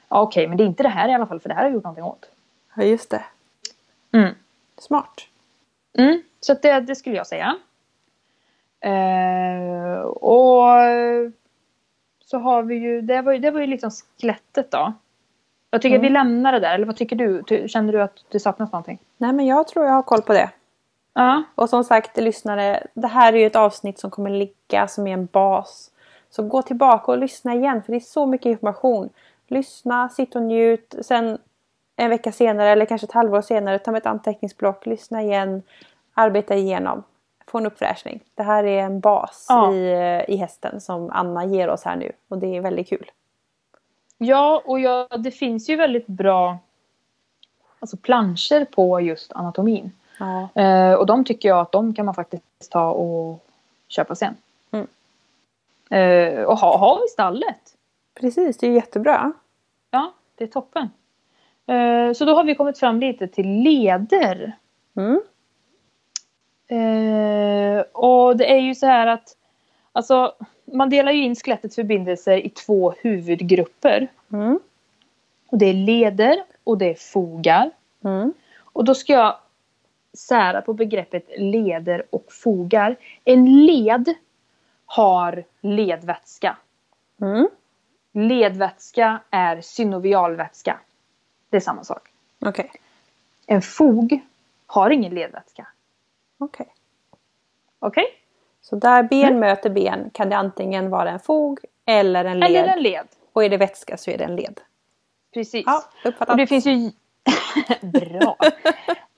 [0.09, 1.61] ja, okej, okay, men det är inte det här i alla fall för det här
[1.61, 2.25] har jag gjort någonting åt.
[2.75, 3.23] Ja, just det.
[4.11, 4.35] Mm.
[4.77, 5.27] Smart.
[5.97, 7.55] Mm, så det, det skulle jag säga.
[8.79, 10.67] Eh, och
[12.25, 14.93] så har vi ju, det var ju, det var ju liksom skelettet då.
[15.71, 16.01] Jag tycker mm.
[16.01, 17.43] vi lämnar det där, eller vad tycker du?
[17.67, 18.99] Känner du att det saknas någonting?
[19.17, 20.49] Nej men jag tror jag har koll på det.
[21.13, 21.43] Ja.
[21.55, 25.13] Och som sagt lyssnare, det här är ju ett avsnitt som kommer ligga som är
[25.13, 25.91] en bas.
[26.29, 29.09] Så gå tillbaka och lyssna igen för det är så mycket information.
[29.47, 30.95] Lyssna, sitt och njut.
[31.01, 31.37] Sen
[31.95, 35.63] en vecka senare eller kanske ett halvår senare ta med ett anteckningsblock, lyssna igen,
[36.13, 37.03] arbeta igenom
[37.53, 38.19] få en uppfräschning.
[38.35, 39.73] Det här är en bas ja.
[39.73, 43.11] i, i hästen som Anna ger oss här nu och det är väldigt kul.
[44.17, 46.57] Ja, och ja, det finns ju väldigt bra
[47.79, 49.91] alltså planscher på just anatomin.
[50.23, 50.61] Ja.
[50.61, 53.45] Eh, och de tycker jag att de kan man faktiskt ta och
[53.87, 54.35] köpa sen.
[54.71, 54.87] Mm.
[55.89, 57.75] Eh, och ha, ha i stallet.
[58.13, 59.31] Precis, det är jättebra.
[59.91, 60.89] Ja, det är toppen.
[61.67, 64.51] Eh, så då har vi kommit fram lite till leder.
[64.95, 65.21] Mm.
[66.67, 69.37] Eh, och det är ju så här att
[69.91, 74.07] alltså, man delar ju in skelettets förbindelser i två huvudgrupper.
[74.33, 74.59] Mm.
[75.47, 77.71] Och det är leder och det är fogar.
[78.03, 78.33] Mm.
[78.59, 79.35] Och då ska jag
[80.13, 82.95] sära på begreppet leder och fogar.
[83.23, 84.13] En led
[84.85, 86.57] har ledvätska.
[87.21, 87.47] Mm.
[88.13, 90.79] Ledvätska är synovialvätska.
[91.49, 92.09] Det är samma sak.
[92.39, 92.67] Okay.
[93.45, 94.19] En fog
[94.65, 95.67] har ingen ledvätska.
[96.37, 96.63] Okej.
[96.63, 96.73] Okay.
[97.79, 98.03] Okej?
[98.03, 98.15] Okay?
[98.61, 99.39] Så där ben mm.
[99.39, 102.49] möter ben kan det antingen vara en fog eller en led.
[102.49, 103.07] Eller en led.
[103.33, 104.61] Och är det vätska så är det en led.
[105.33, 105.63] Precis.
[105.65, 106.29] Ja, uppfattat.
[106.29, 106.91] Och det finns ju...
[107.81, 108.37] Bra!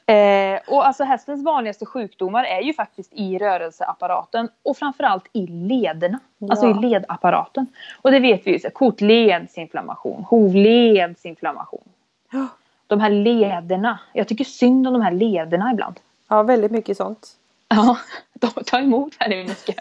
[0.06, 6.20] Eh, och alltså hästens vanligaste sjukdomar är ju faktiskt i rörelseapparaten och framförallt i lederna.
[6.38, 6.48] Ja.
[6.52, 7.68] Alltså i ledapparaten.
[8.02, 11.84] Och det vet vi ju, kotledsinflammation, hovledsinflammation.
[12.32, 12.48] Ja.
[12.88, 16.00] De här lederna, jag tycker synd om de här lederna ibland.
[16.28, 17.38] Ja, väldigt mycket sånt.
[17.68, 17.98] Ja,
[18.66, 19.78] ta emot här nu mycket.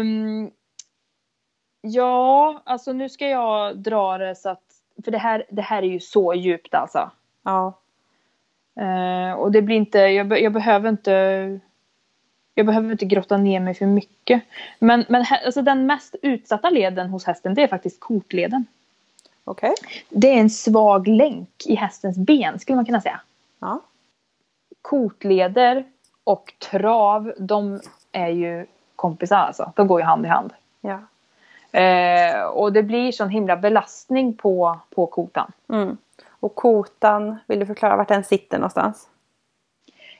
[0.00, 0.50] um,
[1.92, 4.62] ja, alltså nu ska jag dra det så att,
[5.04, 7.10] för det här, det här är ju så djupt alltså.
[7.46, 7.72] Ja.
[8.80, 11.60] Uh, och det blir inte, jag, jag, behöver inte
[12.54, 14.42] jag behöver inte grotta ner mig för mycket.
[14.78, 18.66] Men, men alltså den mest utsatta leden hos hästen det är faktiskt kotleden.
[19.44, 19.74] Okej.
[19.80, 20.02] Okay.
[20.08, 23.20] Det är en svag länk i hästens ben skulle man kunna säga.
[23.58, 23.80] Ja.
[24.82, 25.84] Kotleder
[26.24, 27.80] och trav, de
[28.12, 29.72] är ju kompisar alltså.
[29.76, 30.52] De går ju hand i hand.
[30.80, 31.00] Ja.
[31.80, 35.52] Eh, och det blir sån himla belastning på, på kotan.
[35.68, 35.96] Mm.
[36.40, 39.08] Och kotan, vill du förklara vart den sitter någonstans?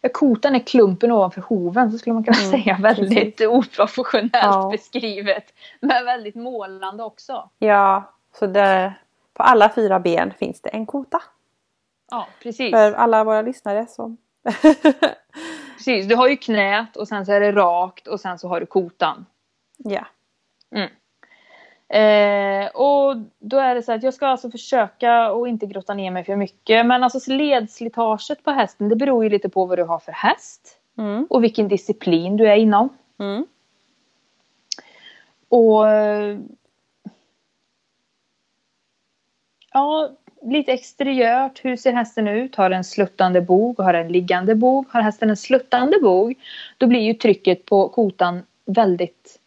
[0.01, 2.77] ja, kotan är klumpen ovanför hoven så skulle man kunna Mm, säga.
[2.81, 4.69] Väldigt oprofessionellt Ja.
[4.73, 5.45] beskrivet.
[5.81, 7.51] Men väldigt målande också.
[7.59, 8.03] Ja,
[8.39, 8.93] så det,
[9.35, 11.23] på alla fyra ben finns det en kota.
[12.11, 12.71] Ja, precis.
[12.75, 14.17] För alla våra lyssnare som...
[15.77, 16.07] precis.
[16.09, 18.67] Du har ju knät och sen så är det rakt och sen så har du
[18.67, 19.27] kotan.
[19.77, 20.05] ja.
[21.89, 26.11] Eh, och då är det så att jag ska alltså försöka och inte grotta ner
[26.11, 26.87] mig för mycket.
[26.87, 30.79] Men alltså ledslitaget på hästen det beror ju lite på vad du har för häst.
[30.99, 31.27] Mm.
[31.31, 32.89] Och vilken disciplin du är inom.
[33.19, 33.47] Mm.
[35.49, 35.87] Och
[39.73, 40.11] ja,
[40.43, 41.65] lite exteriört.
[41.65, 42.55] Hur ser hästen ut?
[42.55, 43.79] Har den sluttande bog?
[43.79, 44.87] Har den liggande bog?
[44.91, 46.35] Har hästen en sluttande bog?
[46.79, 49.41] Då blir ju trycket på kotan väldigt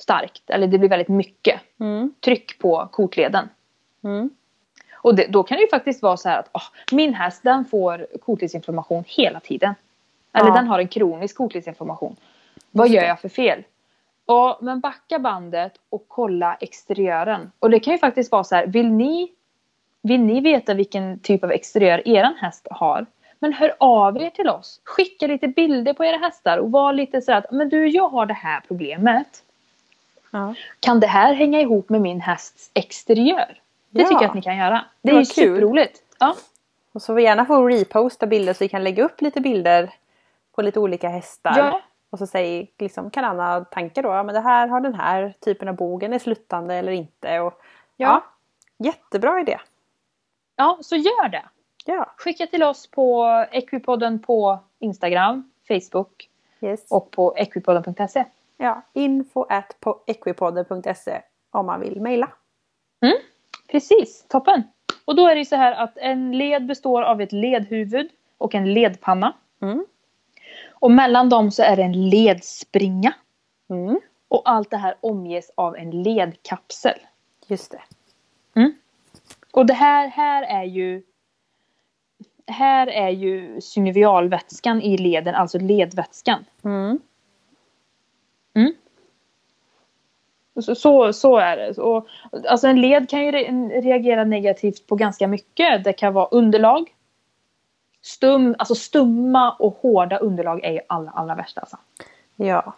[0.00, 0.50] starkt.
[0.50, 2.14] Eller det blir väldigt mycket Mm.
[2.24, 3.48] tryck på kotleden.
[4.04, 4.30] Mm.
[4.94, 7.64] Och det, då kan det ju faktiskt vara så här att åh, min häst den
[7.64, 9.74] får kotledsinflammation hela tiden.
[10.32, 10.54] Eller Ja.
[10.54, 12.16] den har en kronisk kotledsinflammation.
[12.70, 13.62] Vad gör jag för fel?
[14.26, 17.52] Och, men backa bandet och kolla exteriören.
[17.58, 19.32] Och det kan ju faktiskt vara så här, vill ni,
[20.02, 23.06] vill ni veta vilken typ av exteriör eran häst har?
[23.38, 24.80] Men hör av er till oss.
[24.84, 28.08] Skicka lite bilder på era hästar och var lite så här att men du, jag
[28.08, 29.42] har det här problemet.
[30.30, 30.54] Ja.
[30.80, 33.60] Kan det här hänga ihop med min hästs exteriör?
[33.90, 34.08] Det Ja.
[34.08, 34.84] tycker jag att ni kan göra.
[35.02, 35.56] Det Det är ju kul.
[35.56, 36.02] superroligt.
[36.18, 36.34] Ja.
[36.92, 39.94] Och så får vi gärna få reposta bilder så vi kan lägga upp lite bilder
[40.54, 41.58] på lite olika hästar.
[41.58, 41.80] Ja.
[42.10, 44.94] Och så säger, liksom, kan Anna ha tankar då, ja men det här har den
[44.94, 47.40] här typen av bogen, är sluttande eller inte.
[47.40, 47.60] Och,
[47.96, 48.24] Ja.
[48.78, 49.58] jättebra idé.
[50.56, 51.42] ja, så gör det.
[51.84, 56.28] Ja, Skicka till oss på Equipodden på Instagram, Facebook
[56.60, 56.86] yes.
[56.90, 58.24] och på equipodden.se.
[58.60, 62.30] ja, info at på equipodden.se om man vill mejla.
[63.70, 64.62] Precis, toppen.
[65.04, 68.74] Och då är det så här att en led består av ett ledhuvud och en
[68.74, 69.32] ledpanna.
[69.62, 69.86] Mm.
[70.70, 73.12] Och mellan dem så är det en ledspringa.
[73.70, 74.00] Mm.
[74.28, 76.98] Och allt det här omges av en ledkapsel.
[77.46, 77.82] Just det.
[79.52, 81.02] Och det här, här är ju
[82.46, 86.44] här är ju synovialvätskan i leden, alltså ledvätskan.
[88.54, 88.72] Mm.
[90.62, 91.78] Så, så, så är det.
[91.78, 92.06] Och,
[92.48, 95.84] alltså en led kan ju re- reagera negativt på ganska mycket.
[95.84, 96.94] Det kan vara underlag.
[98.02, 101.76] Stum, alltså stumma och hårda underlag är ju allra, allra värst alltså.
[102.36, 102.74] Ja.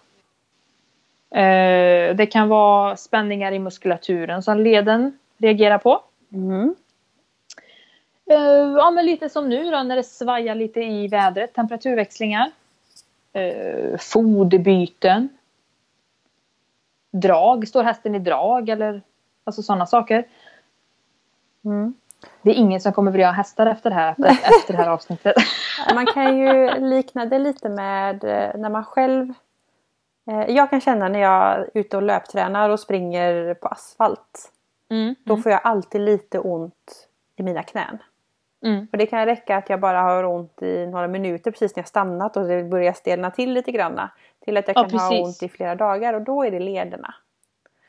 [1.31, 6.03] Eh, det kan vara spänningar i muskulaturen som leden reagerar på.
[6.33, 6.75] Mm.
[8.31, 8.37] Eh,
[8.77, 12.51] ja men lite som nu då när det svajar lite i vädret, temperaturväxlingar.
[13.33, 15.29] Eh, foderbyten.
[17.13, 19.03] Drag, står hästen i drag eller
[19.45, 20.25] alltså sådana saker.
[21.65, 21.95] Mm.
[22.43, 24.25] Det är ingen som kommer vilja ha hästar efter det här, efter,
[24.59, 25.37] efter det här avsnittet.
[25.95, 29.33] Man kan ju likna det lite med eh, när man själv
[30.31, 34.53] eh, Jag kan känna när jag är ute och löptränar och springer på asfalt.
[34.91, 35.15] Mm.
[35.25, 37.99] Då får jag alltid lite ont i mina knän.
[38.65, 38.87] Mm.
[38.93, 41.89] Och det kan räcka att jag bara har ont i några minuter precis när jag
[41.89, 44.11] stannat och det börjar stelna till lite granna.
[44.45, 45.27] Till att jag Ja, kan ha precis.
[45.27, 47.15] ont i flera dagar och då är det lederna.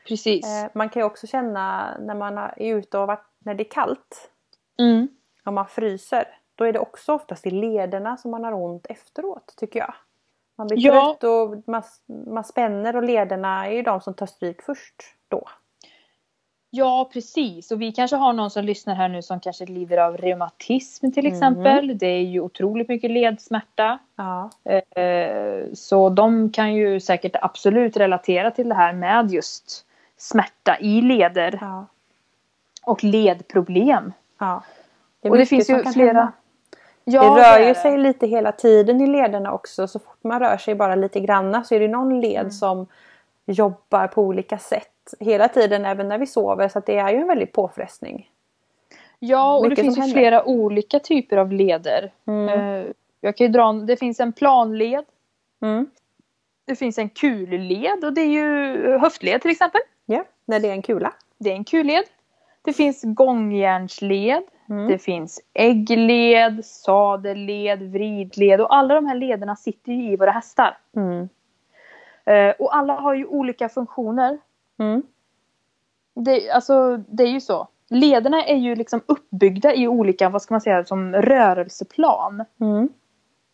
[0.08, 0.46] Precis.
[0.46, 3.70] Eh, man kan ju också känna när man är ute och varit, när det är
[3.70, 4.30] kallt
[4.78, 5.08] Mm.
[5.44, 6.24] och man fryser.
[6.54, 9.94] Då är det också oftast i lederna som man har ont efteråt tycker jag.
[10.58, 10.92] Man blir Ja.
[11.20, 11.82] trött och man,
[12.26, 14.94] man spänner och lederna är ju de som tar stryk först
[15.28, 15.48] då.
[16.76, 17.70] Ja, precis.
[17.70, 21.26] Och vi kanske har någon som lyssnar här nu som kanske lider av reumatism till
[21.26, 21.98] exempel.
[21.98, 23.98] Det är ju otroligt mycket ledsmärta.
[24.16, 24.50] Ja.
[25.02, 29.84] Eh, Så de kan ju säkert absolut relatera till det här med just
[30.16, 31.86] smärta i leder ja.
[32.84, 34.12] och ledproblem.
[34.38, 34.62] ja.
[35.22, 36.06] är Och det finns ju flera...
[36.06, 36.32] hända.
[37.04, 37.74] Ja, det rör ju det.
[37.80, 39.88] sig lite hela tiden i lederna också.
[39.88, 42.50] Så fort man rör sig bara lite granna så är det någon led Mm.
[42.50, 42.86] som
[43.46, 45.14] jobbar på olika sätt.
[45.20, 48.30] Hela tiden även när vi sover så att det är ju en väldig påfrestning.
[49.18, 50.20] Ja, och det mycket finns som ju händer.
[50.20, 52.12] flera olika typer av leder.
[52.26, 52.48] Mm.
[52.48, 52.86] Eh,
[53.20, 55.04] Jag kan ju dra, det finns en planled.
[55.62, 55.86] Mm.
[56.66, 59.80] Det finns en kulled och det är ju höftled till exempel.
[60.06, 61.12] Ja, när det är en kula.
[61.38, 62.04] Det är en kulled.
[62.62, 64.42] Det finns gångjärnsled.
[64.68, 64.88] Mm.
[64.88, 70.78] Det finns äggled, sadelled, vridled och alla de här lederna sitter ju i våra hästar.
[70.96, 71.28] Mm.
[72.24, 74.38] Eh, Och alla har ju olika funktioner.
[74.78, 75.02] Mm.
[76.14, 77.68] Det, alltså, det är ju så.
[77.90, 82.44] Lederna är ju liksom uppbyggda i olika, vad ska man säga, som rörelseplan.
[82.60, 82.88] Mm.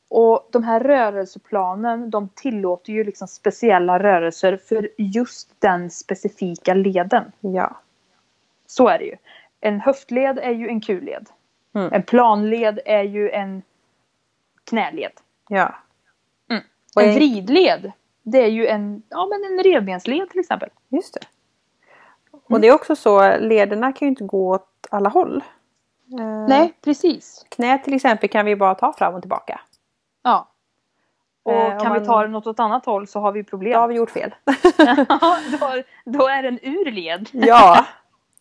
[0.09, 7.33] Och de här rörelseplanen de tillåter ju liksom speciella rörelser för just den specifika leden.
[7.41, 7.77] Ja.
[8.67, 9.17] Så är det ju.
[9.61, 11.27] En höftled är ju en kulled.
[11.75, 11.93] Mm.
[11.93, 13.63] En planled är ju en
[14.65, 15.13] knäled.
[15.49, 15.75] Ja.
[16.51, 16.63] Mm.
[17.01, 17.93] En- vridled,
[18.23, 20.69] det är ju en, ja, men en revbensled till exempel.
[20.89, 21.21] Just det.
[22.33, 22.43] Mm.
[22.49, 25.45] Och det är också så, lederna kan ju inte gå åt alla håll.
[26.19, 27.47] Eh, Nej, precis.
[27.49, 29.61] Knä till exempel kan vi bara ta fram och tillbaka.
[30.23, 30.49] Ja.
[31.43, 33.73] Och Eh, kan man- vi ta den åt ett annat håll så har vi problem.
[33.73, 34.35] Då har vi gjort fel.
[34.79, 35.07] Ja,
[35.61, 37.29] då, då är den ur led.
[37.33, 37.87] ja.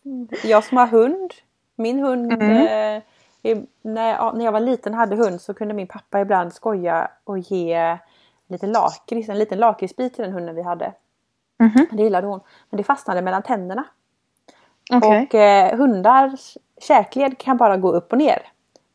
[0.44, 1.34] Jag som har hund.
[1.76, 2.32] Min hund.
[2.32, 2.96] Mm.
[2.96, 3.02] Eh,
[3.42, 7.10] i- när, ja, när jag var liten hade hund så kunde min pappa ibland skoja
[7.24, 7.98] och ge
[8.50, 10.92] lite lakrits, en liten lakritsbit till den hunden vi hade.
[11.58, 11.86] Mhm.
[11.92, 12.40] Det gillade hon.
[12.70, 13.84] Men det fastnade mellan tänderna.
[14.92, 15.22] Okej.
[15.28, 18.42] Och eh, hundars käkled kan bara gå upp och ner.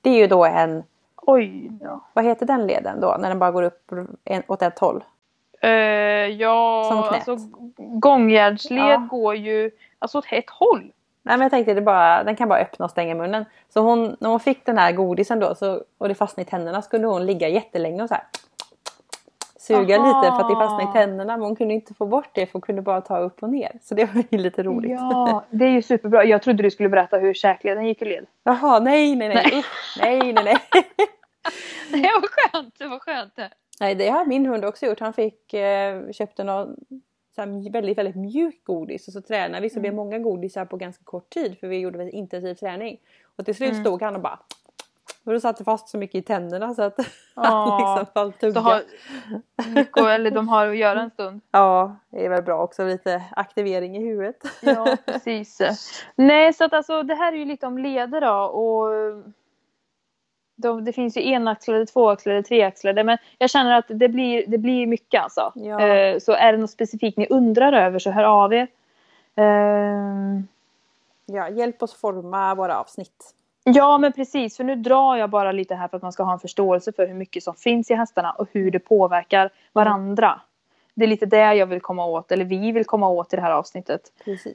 [0.01, 0.83] Det är ju då en,
[1.27, 1.99] Oj då.
[2.13, 3.15] vad heter den leden då?
[3.19, 3.91] När den bara går upp
[4.23, 5.03] en, åt ett håll.
[5.61, 7.27] Eh, ja, Som knät.
[7.29, 9.07] alltså gångjärnsled Ja.
[9.09, 10.91] går ju alltså åt ett håll.
[11.23, 13.45] Nej men jag tänkte det bara, den kan bara öppna och stänga munnen.
[13.73, 16.81] Så hon, när hon fick den här godisen då så, och det fastnade i tänderna
[16.81, 18.23] skulle hon ligga jättelänge och så här
[19.65, 20.07] suga Aha.
[20.21, 22.53] lite för att det fastnade i tänderna men hon kunde inte få bort det för
[22.53, 23.71] hon kunde bara ta upp och ner.
[23.81, 24.91] Så det var ju lite roligt.
[24.91, 26.23] Ja, det är ju superbra.
[26.25, 28.25] Jag trodde du skulle berätta hur käkleden gick i led.
[28.43, 29.45] Jaha, nej nej nej.
[29.51, 29.63] Nej.
[29.99, 30.57] Nej nej nej.
[31.91, 33.49] Det var skönt, det var skönt det.
[33.79, 34.99] nej det har min hund också gjort.
[34.99, 36.75] Han fick, eh, köpte någon
[37.35, 40.77] så väldigt väldigt mjuk godis och så tränade vi så det blev många godisar på
[40.77, 42.97] ganska kort tid för vi gjorde väldigt intensiv träning.
[43.35, 43.83] Och till slut Mm.
[43.83, 44.39] stod han och bara
[45.25, 46.97] och då satt det fast så mycket i tänderna så att
[47.35, 48.59] han liksom fall tugga.
[48.59, 48.81] har,
[49.75, 51.41] mycket, eller de har att göra en stund.
[51.51, 54.35] Ja, det är väl bra också lite aktivering i huvudet.
[54.61, 55.61] Ja, precis.
[56.15, 58.91] Nej, så att alltså det här är ju lite om leder då och
[60.57, 64.87] de, det finns ju enaxlade, tvåaxlade, treaxlade men jag känner att det blir, det blir
[64.87, 65.51] mycket alltså.
[65.55, 65.87] Ja.
[65.87, 68.67] Eh, så är det något specifikt ni undrar över så hör av er.
[69.35, 70.41] Eh,
[71.27, 73.33] Ja, hjälp oss forma våra avsnitt.
[73.65, 76.33] Ja men precis för nu drar jag bara lite här för att man ska ha
[76.33, 80.41] en förståelse för hur mycket som finns i hästarna och hur det påverkar varandra.
[80.93, 83.41] Det är lite det jag vill komma åt, eller vi vill komma åt i det
[83.41, 84.01] här avsnittet.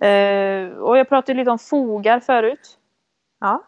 [0.01, 2.79] Eh, och jag pratade lite om fogar förut.
[3.41, 3.63] Ja.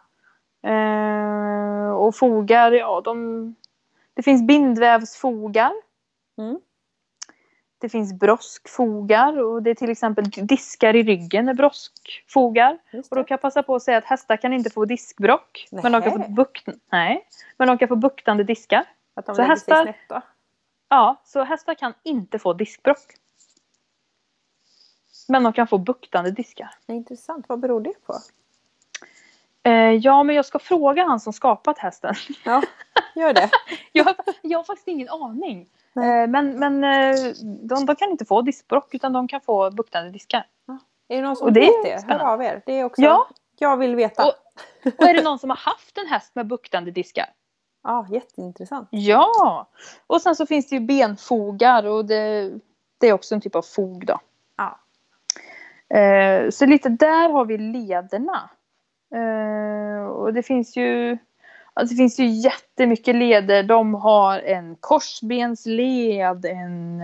[0.69, 3.55] Eh, och fogar, ja de...
[4.13, 5.71] Det finns bindvävsfogar.
[6.37, 6.59] Mm.
[7.83, 12.77] Det finns broskfogar och det är till exempel diskar i ryggen är broskfogar.
[12.91, 15.67] Och då kan jag passa på att säga att hästar kan inte få diskbrock.
[15.71, 16.67] Men de, kan få bukt...
[16.91, 17.27] Nej.
[17.57, 18.85] men de kan få buktande diskar.
[19.13, 20.23] Att de så hästar- sig snett.
[20.89, 23.13] Ja, så hästar kan inte få diskbrock.
[25.27, 26.69] Men de kan få buktande diskar.
[26.87, 28.13] Intressant, vad beror det på?
[29.63, 32.15] Eh, ja, men jag ska fråga han som skapat hästen.
[32.45, 32.61] Ja,
[33.15, 33.49] gör det.
[33.91, 35.69] Jag har, jag har faktiskt ingen aning.
[35.93, 36.23] Nej.
[36.23, 37.15] Eh, men men eh,
[37.61, 40.45] de, de kan inte få diskbrock utan de kan få buktande diskar.
[41.07, 41.91] Är det någon som Och det vet det?
[41.91, 42.25] Hör spännande.
[42.27, 42.61] av er.
[42.65, 43.27] Det är också, Ja.
[43.59, 44.25] Jag vill veta.
[44.25, 44.33] Och-
[44.99, 47.25] Och är det någon som har haft en häst med buktande diskar?
[47.83, 48.87] Ja, jätteintressant.
[48.91, 49.67] Ja!
[50.07, 52.51] Och sen så finns det ju benfogar och det,
[52.99, 54.19] det är också en typ av fog då.
[54.57, 54.79] Ja.
[55.97, 58.49] Eh, så lite där har vi lederna.
[59.15, 61.17] Eh, och det finns ju
[61.73, 63.63] alltså det finns ju jättemycket leder.
[63.63, 67.01] De har en korsbensled, en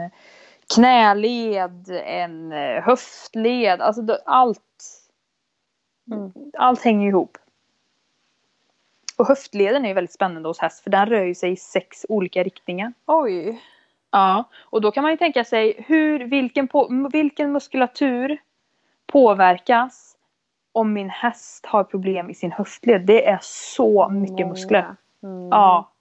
[0.75, 3.81] knäled, en eh, höftled.
[3.81, 4.59] Alltså det- allt.
[6.11, 6.31] Mm.
[6.57, 7.37] Allt hänger ihop.
[9.17, 12.05] Och höftleden är ju väldigt spännande hos häst för den rör ju sig i sex
[12.09, 12.93] olika riktningar.
[13.05, 13.61] Oj.
[14.11, 18.37] Ja, och då kan man ju tänka sig hur, vilken, på, vilken muskulatur
[19.07, 20.08] påverkas
[20.71, 23.01] om min häst har problem i sin höftled.
[23.05, 24.47] Det är så mycket Många.
[24.47, 24.95] muskler.
[25.23, 25.49] Mm.
[25.51, 25.91] Ja.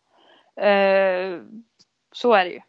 [0.57, 1.41] Eh,
[2.13, 2.61] så är det ju.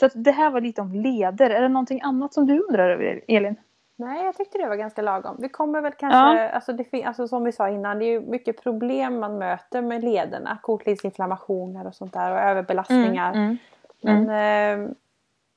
[0.00, 1.50] Så det här var lite om leder.
[1.50, 3.56] Är det någonting annat som du undrar över Elin?
[3.98, 5.36] Nej, jag tyckte det var ganska lagom.
[5.38, 6.48] Vi kommer väl kanske, Ja.
[6.48, 10.04] alltså, det, alltså som vi sa innan, det är ju mycket problem man möter med
[10.04, 10.58] lederna.
[10.62, 13.32] Kotledsinflammationer och sånt där och överbelastningar.
[13.34, 13.56] Mm.
[14.02, 14.90] Men eh,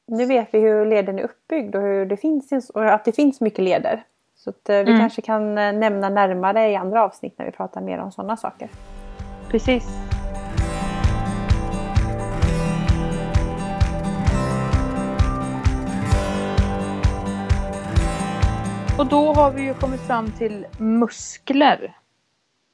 [0.07, 3.41] nu vet vi hur leden är uppbyggd och, hur det finns, och att det finns
[3.41, 4.03] mycket leder.
[4.43, 4.99] Så att, eh, vi Mm.
[4.99, 8.69] kanske kan eh, nämna närmare i andra avsnitt när vi pratar mer om sådana saker.
[9.51, 9.87] Precis.
[18.99, 21.97] Och då har vi ju kommit fram till muskler.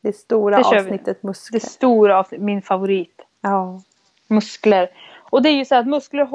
[0.02, 0.80] Det stora Det kör vi.
[0.80, 1.60] avsnittet muskler.
[1.60, 3.22] Det stora av min favorit.
[3.42, 3.82] Ja.
[4.28, 4.90] Muskler.
[5.30, 6.28] Och det är ju så att muskler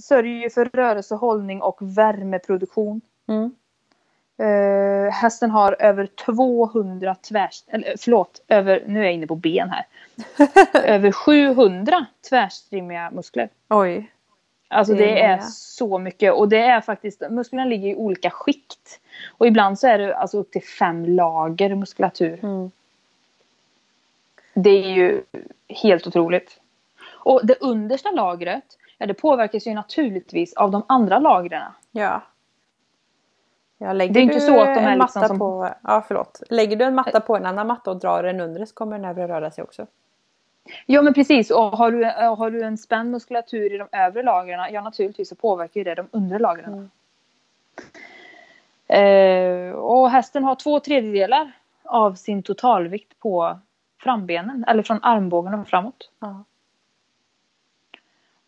[0.00, 3.00] sörjer ju för rörelse, hållning och värmeproduktion.
[3.28, 3.54] Mm.
[4.40, 7.64] Uh, hästen har över 200 tvärs...
[7.66, 9.86] Eller förlåt, över, nu är jag inne på ben här.
[10.84, 13.48] över 700 tvärstrimmiga muskler.
[13.68, 14.10] Oj.
[14.68, 15.42] Alltså Det är det är många.
[15.50, 19.00] så mycket och det är faktiskt, musklerna ligger i olika skikt.
[19.38, 22.38] Och ibland så är det alltså upp till fem lager muskulatur.
[22.42, 22.70] Mm.
[24.54, 25.22] Det är ju
[25.68, 26.60] helt otroligt.
[27.06, 28.64] Och det understa lagret,
[28.98, 31.72] ja det påverkas ju naturligtvis av de andra lagren.
[31.90, 32.22] Ja.
[33.78, 35.68] Ja, lägger Det är inte så att de är en liksom matta som- på...
[35.82, 36.42] Ja, förlåt.
[36.50, 39.04] Lägger du en matta på en annan matta och drar den under så kommer den
[39.04, 39.86] övre röra sig också.
[40.86, 44.22] Ja men precis, och har du, äh, har du en spänd muskulatur i de övre
[44.22, 46.72] lagren, ja naturligtvis så påverkar det de undre lagren.
[46.72, 46.90] Mm.
[48.88, 51.52] Eh, och hästen har två tredjedelar
[51.84, 53.58] av sin totalvikt på
[53.98, 56.10] frambenen, eller från armbågen och framåt.
[56.18, 56.44] Ja.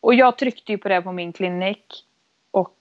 [0.01, 2.07] Och jag tryckte ju på det på min klinik.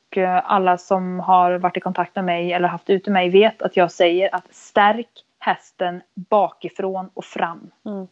[0.10, 3.62] Och eh, alla som har varit i kontakt med mig eller haft ute mig vet
[3.62, 7.72] att jag säger att stärk hästen bakifrån och fram.
[7.86, 8.07] Mm.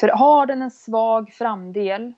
[0.00, 2.12] För har den en svag framdel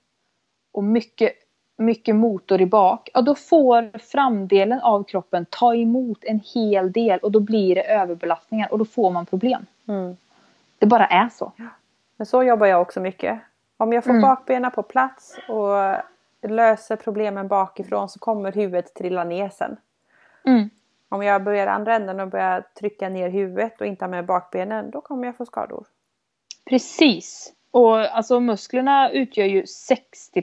[0.72, 1.32] och mycket,
[1.76, 7.18] mycket motor i bak, ja då får framdelen av kroppen ta emot en hel del
[7.18, 9.66] och då blir det överbelastningar och då får man problem.
[9.88, 10.16] Mm.
[10.78, 11.53] Det bara är så.
[12.16, 13.40] Men så jobbar jag också mycket.
[13.76, 14.22] Om jag får Mm.
[14.22, 15.97] bakbenen på plats och
[16.43, 19.76] löser problemen bakifrån så kommer huvudet trilla ner sen.
[20.45, 20.70] Mm.
[21.09, 24.91] Om jag börjar andra änden och börjar trycka ner huvudet och inte har med bakbenen
[24.91, 25.87] då kommer jag få skador.
[26.64, 27.53] Precis.
[27.70, 30.43] Och alltså musklerna utgör ju 60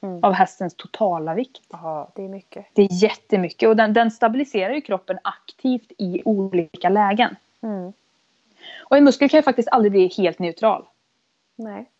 [0.00, 0.24] Mm.
[0.24, 1.62] av hästens totala vikt.
[1.68, 2.66] Ja, det är mycket.
[2.72, 7.36] Det är jättemycket och den, den stabiliserar ju kroppen aktivt i olika lägen.
[7.60, 7.92] Mm.
[8.84, 10.84] Och en muskel kan ju faktiskt aldrig bli helt neutral.
[11.56, 11.90] Nej.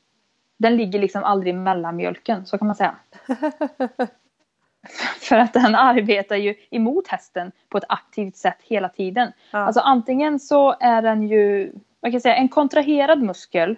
[0.57, 2.95] Den ligger liksom aldrig i mellanmjölken, så kan man säga.
[5.21, 9.33] För att den arbetar ju emot hästen på ett aktivt sätt hela tiden.
[9.51, 9.59] Ja.
[9.59, 13.77] Alltså antingen så är den ju, vad kan säga, en kontraherad muskel.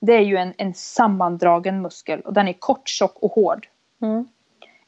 [0.00, 3.68] Det är ju en, en sammandragen muskel och den är kort, tjock och hård.
[4.02, 4.28] Mm.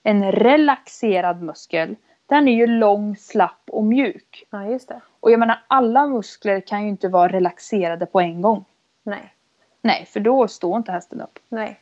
[0.02, 4.44] En relaxerad muskel, den är ju lång, slapp och mjuk.
[4.50, 5.00] ja, just det.
[5.20, 8.64] Och jag menar alla muskler kan ju inte vara relaxerade på en gång.
[9.02, 9.34] Nej.
[9.82, 11.38] Nej, för då står inte hästen upp.
[11.48, 11.80] Nej.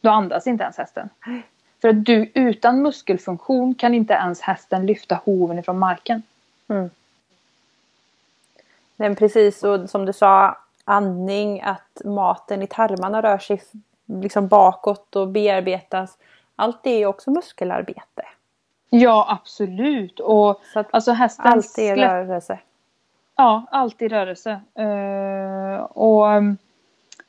[0.00, 1.08] Då andas inte ens hästen.
[1.26, 1.42] Nej.
[1.80, 6.22] För att du, utan muskelfunktion kan inte ens hästen lyfta hoven ifrån marken.
[6.68, 6.90] Mm.
[8.96, 13.62] Men precis och som du sa, andning, att maten i tarmarna rör sig
[14.06, 16.18] liksom bakåt och bearbetas.
[16.56, 18.22] Allt det är också muskelarbete.
[18.90, 20.20] Ja, absolut.
[20.20, 22.58] Och Så att alltså hästens allt är rörelse.
[23.36, 24.60] Ja, allt i rörelse.
[24.74, 26.58] Eh, och um,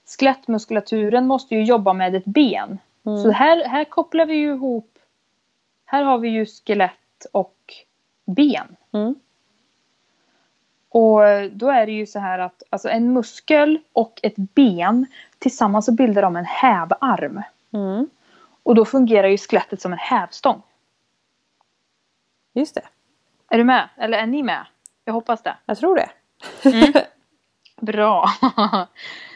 [0.06, 2.80] skelettmuskulaturen måste ju jobba med ett ben.
[3.06, 3.24] Mm.
[3.24, 4.99] Så här, här kopplar vi ju ihop.
[5.86, 7.74] Här har vi ju skelett och
[8.26, 8.76] ben.
[8.93, 9.16] Mm.
[10.89, 15.06] Och då är det ju så här att alltså en muskel och ett ben
[15.39, 17.41] tillsammans så bildar de en hävarm.
[17.74, 18.10] Mm.
[18.64, 20.62] Och då fungerar ju skelettet som en hävstång.
[22.53, 22.86] Just det.
[23.49, 23.89] Är du med?
[23.97, 24.66] Eller är ni med?
[25.06, 25.58] Jag hoppas det.
[25.66, 26.10] Jag tror det.
[27.82, 28.30] Bra.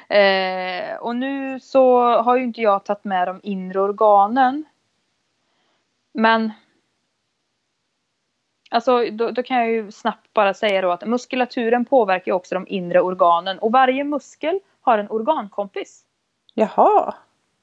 [0.09, 4.65] Eh, och nu så har ju inte jag tagit med de inre organen.
[6.13, 6.51] Men
[8.71, 12.55] Alltså då, då kan jag ju snabbt bara säga då att muskulaturen påverkar ju också
[12.55, 16.03] de inre organen och varje muskel har en organkompis.
[16.53, 17.13] Jaha,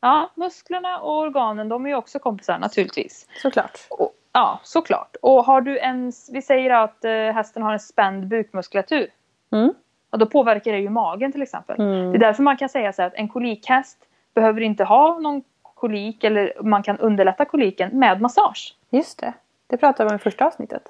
[0.01, 3.27] Ja, musklerna och organen de är ju också kompisar naturligtvis.
[3.43, 3.87] såklart.
[3.91, 5.17] Och, ja, såklart.
[5.23, 9.09] Och har du en, vi säger att eh, hästen har en spänd bukmuskulatur.
[9.53, 9.75] Mm.
[10.17, 11.81] Och då påverkar det ju magen till exempel.
[11.81, 12.11] Mm.
[12.11, 13.99] Det är därför man kan säga så här att en kolikhäst
[14.35, 18.77] behöver inte ha någon kolik eller man kan underlätta koliken med massage.
[18.91, 19.33] Just det.
[19.67, 20.83] Det pratade vi om i första avsnittet.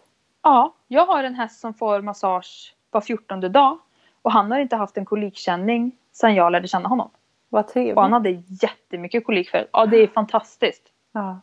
[0.43, 3.79] Ja, jag har en häst som får massage var fjortonde dag
[4.23, 7.11] och han har inte haft en kolikkänning sedan jag lärde känna honom.
[7.49, 7.97] Vad trevligt.
[7.97, 8.31] Och han hade
[8.63, 9.69] jättemycket kolik förut.
[9.73, 10.83] Ja, det är fantastiskt.
[11.13, 11.41] Ja.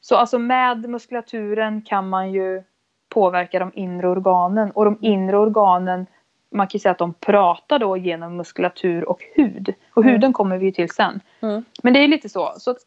[0.00, 2.62] Så alltså med muskulaturen kan man ju
[3.08, 6.06] påverka de inre organen och de inre organen
[6.50, 9.74] man kan säga att de pratar då genom muskulatur och hud.
[9.94, 10.12] Och Mm.
[10.12, 11.20] huden kommer vi ju till sen.
[11.40, 11.64] Mm.
[11.82, 12.54] Men det är lite så.
[12.58, 12.78] Så att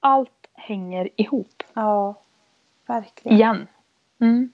[0.00, 2.14] allt hänger ihop ja,
[2.86, 3.36] verkligen.
[3.36, 3.66] igen.
[4.20, 4.52] Mm.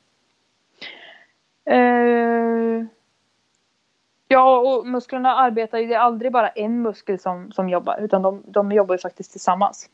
[1.64, 2.86] Eh,
[4.28, 5.86] ja, och musklerna arbetar ju.
[5.86, 7.98] Det är aldrig bara en muskel som, som jobbar.
[8.00, 9.88] Utan de, de jobbar ju faktiskt tillsammans.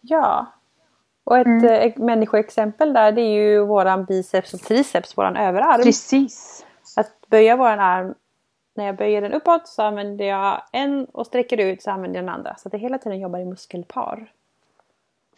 [0.00, 0.46] Ja.
[1.24, 1.64] Och ett Mm.
[1.64, 5.82] eh, människoexempel där det är ju våran biceps och triceps, våran överarm.
[5.82, 6.66] Precis.
[6.96, 8.14] Att böja våran arm.
[8.74, 12.24] När jag böjer den uppåt så använder jag en och sträcker ut så använder jag
[12.24, 12.56] den andra.
[12.56, 14.32] Så att det hela tiden jobbar i muskelpar.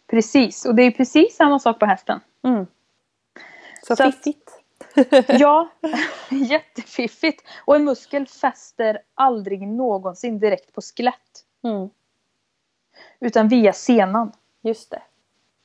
[0.07, 0.65] Precis.
[0.65, 2.19] Och det är precis samma sak på hästen.
[2.43, 2.67] Mm.
[3.83, 4.57] Så, Så fiffigt.
[5.27, 5.69] Ja,
[6.29, 7.43] jättefiffigt.
[7.65, 11.45] Och en muskel fäster aldrig någonsin direkt på skelett.
[11.63, 11.89] Mm.
[13.19, 14.31] Utan via senan.
[14.61, 15.01] Just det.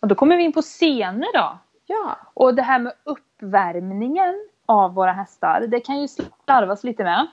[0.00, 1.58] Och då kommer vi in på senor då.
[1.86, 2.18] Ja.
[2.34, 5.60] Och det här med uppvärmningen av våra hästar.
[5.60, 7.26] Det kan ju slarvas lite med.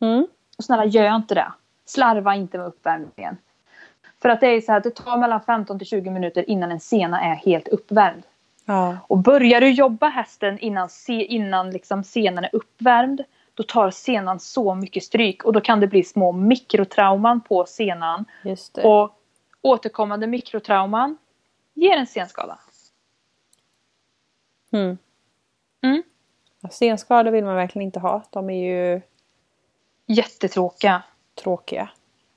[0.00, 0.26] Mm.
[0.58, 1.52] Och snälla gör inte det.
[1.84, 3.36] Slarva inte med uppvärmningen.
[4.22, 6.80] För att det är så här, det tar mellan 15 till 20 minuter innan en
[6.80, 8.22] sena är helt uppvärmd.
[8.64, 8.98] Ja.
[9.08, 13.24] Och börjar du jobba hästen innan, se, innan liksom senan är uppvärmd,
[13.54, 18.24] då tar senan så mycket stryk och då kan det bli små mikrotrauman på senan.
[18.84, 19.18] Och
[19.62, 21.18] återkommande mikrotrauman
[21.74, 22.58] ger en senskada.
[24.72, 24.98] Mm.
[25.82, 26.02] Mm.
[26.60, 28.22] Ja, Senskador vill man verkligen inte ha.
[28.30, 29.00] De är ju
[30.06, 31.02] Jättetråkiga.
[31.34, 31.88] tråkiga.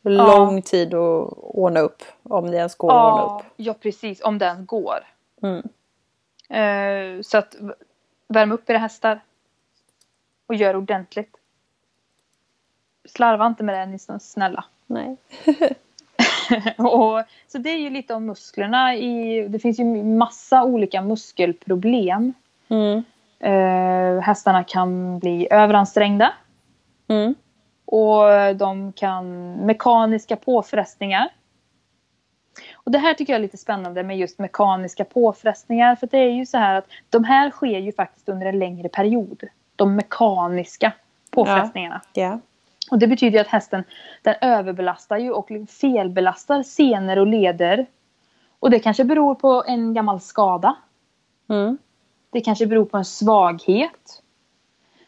[0.01, 2.03] Lång tid att ordna upp.
[2.24, 3.53] Om det ens går att ordna Ja, upp.
[3.55, 4.22] ja, precis.
[4.22, 4.99] Om den går.
[5.41, 5.63] Mm.
[6.49, 7.55] Eh, så att
[8.28, 9.20] värm upp era hästar.
[10.47, 11.36] Och gör ordentligt.
[13.05, 14.63] Slarva inte med det, ni så snälla.
[14.88, 15.17] Nej.
[16.78, 18.95] och, så det är ju lite om musklerna.
[18.95, 22.34] I, det finns ju massa olika muskelproblem.
[22.67, 23.03] Mm.
[23.40, 26.34] Eh, hästarna kan bli överansträngda.
[27.08, 27.36] Mm.
[27.86, 31.30] Och de kan mekaniska påfrestningar.
[32.74, 35.96] Och det här tycker jag är lite spännande med just mekaniska påfrestningar.
[35.96, 38.90] För det är ju så här att de här sker ju faktiskt under en längre
[38.90, 39.44] period.
[39.76, 40.92] De mekaniska
[41.32, 42.02] påfrestningarna.
[42.14, 42.40] Ja.
[42.92, 43.84] Och det betyder ju att hästen
[44.22, 45.50] den överbelastar ju och
[45.82, 47.86] felbelastar senor och leder.
[48.60, 50.76] Och det kanske beror på en gammal skada.
[51.50, 51.78] Mm.
[52.32, 54.22] Det kanske beror på en svaghet.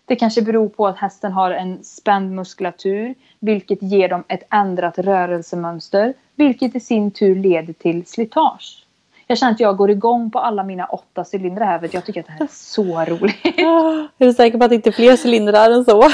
[0.06, 4.98] Det kanske beror på att hästen har en spänd muskulatur, vilket ger dem ett ändrat
[4.98, 8.86] rörelsemönster, vilket i sin tur leder till slitage.
[9.28, 12.20] Jag känner att jag går igång på alla mina åtta cylindrar här för jag tycker
[12.20, 13.46] att det här är så roligt.
[13.46, 16.04] Ah, Är du säker på att det inte är fler cylindrar än så?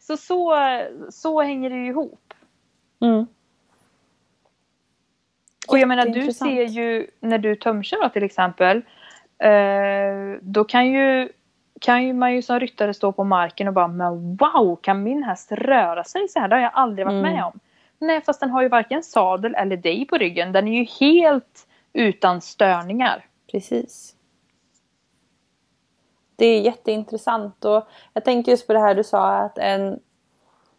[0.00, 0.54] Så, så,
[1.10, 2.34] så hänger det ju ihop.
[3.00, 3.26] Mm.
[5.72, 8.82] Och jag menar, du ser ju när du tömkör till exempel.
[9.38, 11.28] Eh, då kan ju,
[11.80, 15.22] kan ju man ju som ryttare stå på marken och bara men wow, kan min
[15.22, 16.48] häst röra sig så här?
[16.48, 17.34] Det har jag aldrig varit Mm.
[17.34, 17.60] med om.
[17.98, 20.52] Nej, fast den har ju varken sadel eller dig på ryggen.
[20.52, 23.24] Den är ju helt utan störningar.
[23.52, 24.14] Precis.
[26.36, 30.00] Det är jätteintressant och jag tänkte just på det här du sa att en,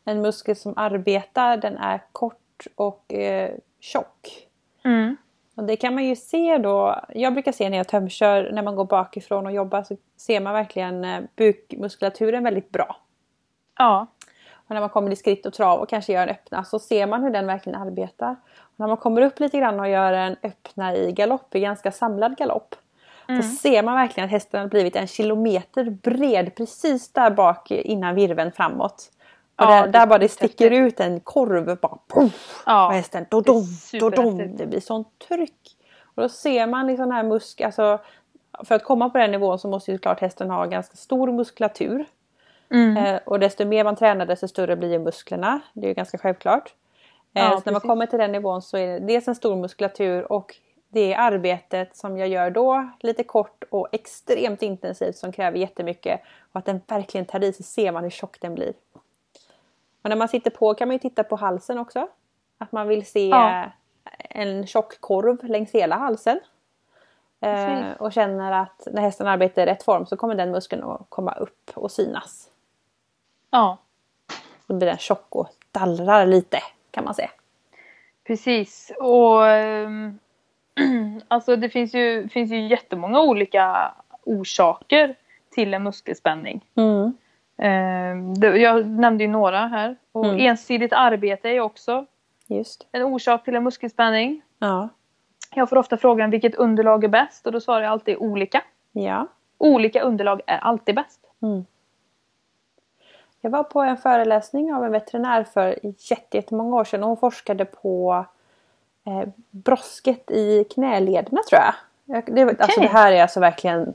[0.06, 4.48] en muskel som arbetar den är kort och eh, tjock.
[4.84, 5.18] Mm.
[5.56, 8.76] Och det kan man ju se då, jag brukar se när jag tömkör, när man
[8.76, 12.96] går bakifrån och jobbar så ser man verkligen eh, bukmuskulaturen väldigt bra.
[13.78, 14.08] Ja.
[14.54, 17.08] Och när man kommer i skritt och trav och kanske gör en öppna så ser
[17.08, 18.36] man hur den verkligen arbetar.
[18.58, 21.92] Och när man kommer upp lite grann och gör en öppna i galopp, i ganska
[21.92, 22.76] samlad galopp.
[23.28, 23.44] Mm.
[23.44, 28.16] Så ser man verkligen att hästen har blivit en kilometer bred precis där bak innan
[28.16, 29.12] virven framåt.
[29.56, 33.26] Och Ja, där, där bara det sticker ut en korv bara poff, Ja, och hästen
[33.30, 33.64] dodom,
[34.00, 34.58] dodom.
[34.58, 35.78] Det blir sånt tryck.
[36.16, 38.00] Och då ser man liksom den här musk, alltså
[38.64, 42.06] för att komma på den nivån så måste ju såklart hästen ha ganska stor muskulatur.
[42.70, 42.98] Mm.
[42.98, 45.60] Eh, och desto mer man tränar desto större blir musklerna.
[45.74, 46.74] Det är ju ganska självklart.
[47.34, 49.56] Eh, Ja, så när man kommer till den nivån så är det dels en stor
[49.56, 50.56] muskulatur och
[50.90, 56.22] det är arbetet som jag gör då lite kort och extremt intensivt som kräver jättemycket.
[56.52, 58.74] Och att den verkligen tar i så ser man hur tjock den blir.
[60.04, 62.08] Och när man sitter på kan man ju titta på halsen också.
[62.58, 63.64] Att man vill se Ja.
[64.30, 66.40] en tjock korv längs hela halsen.
[67.42, 71.06] Eh, och känner att när hästen arbetar i rätt form så kommer den muskeln att
[71.10, 72.50] komma upp och synas.
[73.52, 73.78] Ja,
[74.68, 76.60] Då blir den tjock och dallrar lite
[76.92, 77.30] kan man säga.
[78.28, 78.92] precis.
[79.00, 80.20] Och ehm,
[81.28, 83.94] alltså det finns ju, finns ju jättemånga olika
[84.24, 85.16] orsaker
[85.52, 86.66] till en muskelspänning.
[86.76, 87.18] Mm.
[87.64, 89.96] Ehm, jag nämnde ju några här.
[90.12, 90.40] Och Mm.
[90.40, 92.06] ensidigt arbete är också
[92.48, 92.88] Just.
[92.92, 94.42] en orsak till en muskelspänning.
[94.60, 94.90] Ja.
[95.56, 98.62] Jag får ofta frågan vilket underlag är bäst och då svarar jag alltid olika.
[98.92, 99.28] Ja.
[99.58, 101.20] Olika underlag är alltid bäst.
[101.42, 101.66] Mm.
[103.42, 107.18] Jag var på en föreläsning av en veterinär för jätte- jättemånga år sedan och hon
[107.18, 108.26] forskade på
[109.06, 112.24] eh, brosket i knälederna tror jag.
[112.36, 112.88] det, alltså Okej.
[112.88, 113.94] det här är alltså verkligen,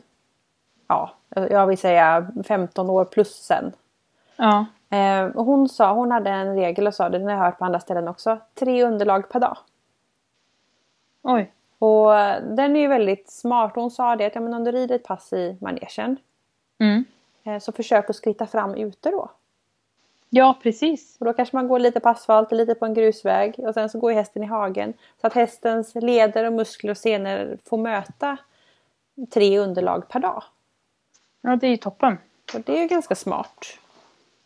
[0.89, 3.73] ja, jag vill säga 15 år plus sen.
[4.37, 4.67] Ja.
[4.91, 7.59] Eh, och hon sa, hon hade en regel och sa det, den har jag hört
[7.59, 9.57] på andra ställen också, tre underlag per dag.
[11.23, 11.53] Oj.
[11.79, 12.11] Och
[12.57, 13.73] den är ju väldigt smart.
[13.75, 16.17] Hon sa det att ja, men om du rider ett pass i manegen
[16.81, 17.05] Mm.
[17.45, 19.31] eh, så försök att skritta fram ute då.
[20.31, 21.17] Ja, precis.
[21.21, 23.99] Och då kanske man går lite på asfalt, lite på en grusväg och sen så
[23.99, 24.93] går hästen i hagen.
[25.21, 28.37] Så att hästens leder och muskler och senor får möta
[29.31, 30.43] tre underlag per dag.
[31.49, 32.19] Ja, det är ju toppen.
[32.55, 33.79] Och det är ju ganska smart.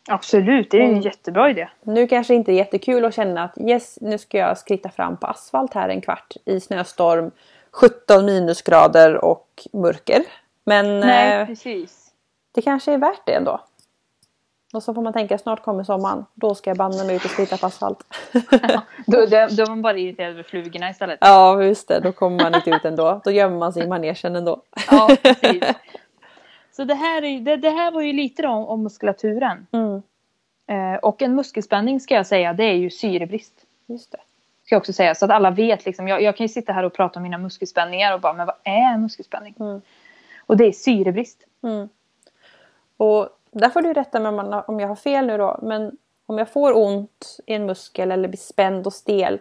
[0.09, 1.69] Absolut, det är en jättebra idé.
[1.81, 5.27] Nu kanske inte är jättekul att känna att yes, nu ska jag skritta fram på
[5.27, 7.31] asfalt här en kvart i snöstorm,
[7.71, 10.23] 17 minusgrader och mörker.
[10.63, 12.11] Men Nej, eh, precis.
[12.51, 13.61] det kanske är värt det ändå.
[14.73, 16.25] Och så får man tänka snart kommer sommaren.
[16.33, 17.99] Då ska jag banne mig ut och slita på asfalt.
[19.05, 21.17] Då, då, då är man bara irriterad över flugorna istället.
[21.21, 23.21] ja just det, då kommer man inte ut ändå.
[23.23, 24.61] Då gömmer man sig i manegen ändå.
[24.91, 25.63] Ja, precis.
[26.75, 29.67] Så det här, är, det, det här var ju lite då om, om muskulaturen.
[29.71, 30.01] Mm,
[30.67, 33.53] Eh, och en muskelspänning ska jag säga, det är ju syrebrist.
[33.85, 34.17] just det.
[34.65, 36.07] Ska jag också säga, så att alla vet liksom.
[36.07, 38.55] Jag, jag kan ju sitta här och prata om mina muskelspänningar och bara, men vad
[38.63, 39.55] är en muskelspänning?
[39.59, 39.81] Mm.
[40.45, 41.37] Och det är syrebrist.
[41.63, 41.89] Mm.
[42.97, 45.59] Och där får du rätta mig om, jag har fel nu då.
[45.61, 49.39] Men om jag får ont i en muskel eller blir spänd och stel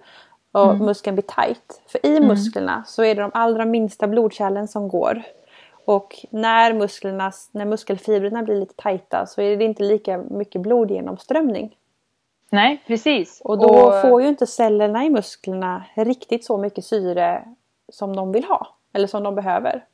[0.53, 0.87] och Mm.
[0.87, 1.83] muskeln blir tight.
[1.87, 5.23] För i musklerna så är det de allra minsta blodkärlen som går.
[5.85, 11.77] Och när, musklerna, när muskelfibrerna blir lite tajta så är det inte lika mycket blodgenomströmning.
[12.51, 13.41] Nej, precis.
[13.45, 17.45] Och då får ju inte cellerna i musklerna riktigt så mycket syre
[17.89, 18.67] som de vill ha.
[18.93, 19.85] Eller som de behöver.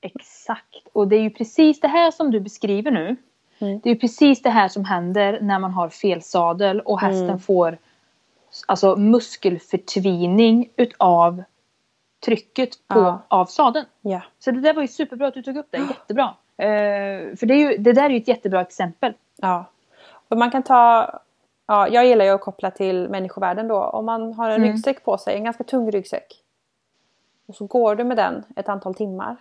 [0.00, 0.88] Exakt.
[0.92, 3.16] Och det är ju precis det här som du beskriver nu.
[3.58, 3.80] Mm.
[3.80, 7.24] Det är ju precis det här som händer när man har fel sadel och hästen
[7.24, 7.38] Mm.
[7.38, 7.78] får
[8.66, 11.42] alltså muskelförtvining utav
[12.24, 13.18] trycket på, Ja.
[13.28, 13.86] av sadeln.
[14.00, 14.20] Ja.
[14.38, 15.78] Så det där var ju superbra att du tog upp det.
[15.78, 16.24] Jättebra.
[16.56, 19.12] Eh, för det, är ju, det där är ju ett jättebra exempel.
[19.36, 19.64] Ja.
[20.28, 21.10] Och man kan ta...
[21.66, 23.82] Ja, jag gillar ju att koppla till människovärlden då.
[23.82, 24.68] Om man har en Mm.
[24.68, 26.42] ryggsäck på sig, en ganska tung ryggsäck.
[27.46, 29.36] Och så går du med den ett antal timmar.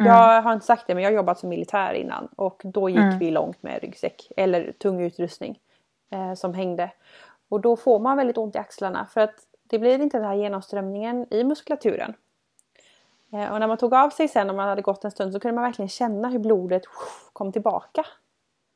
[0.00, 0.12] Mm.
[0.12, 2.28] Jag har inte sagt det men jag har jobbat som militär innan.
[2.36, 3.18] Och då gick Mm.
[3.18, 4.32] vi långt med ryggsäck.
[4.36, 5.58] Eller tung utrustning.
[6.10, 6.90] Eh, som hängde.
[7.48, 9.06] Och då får man väldigt ont i axlarna.
[9.14, 9.34] För att
[9.70, 12.14] det blir inte den här genomströmningen i muskulaturen.
[13.32, 15.40] Eh, och när man tog av sig sen, om man hade gått en stund, så
[15.40, 16.82] kunde man verkligen känna hur blodet
[17.32, 18.06] kom tillbaka.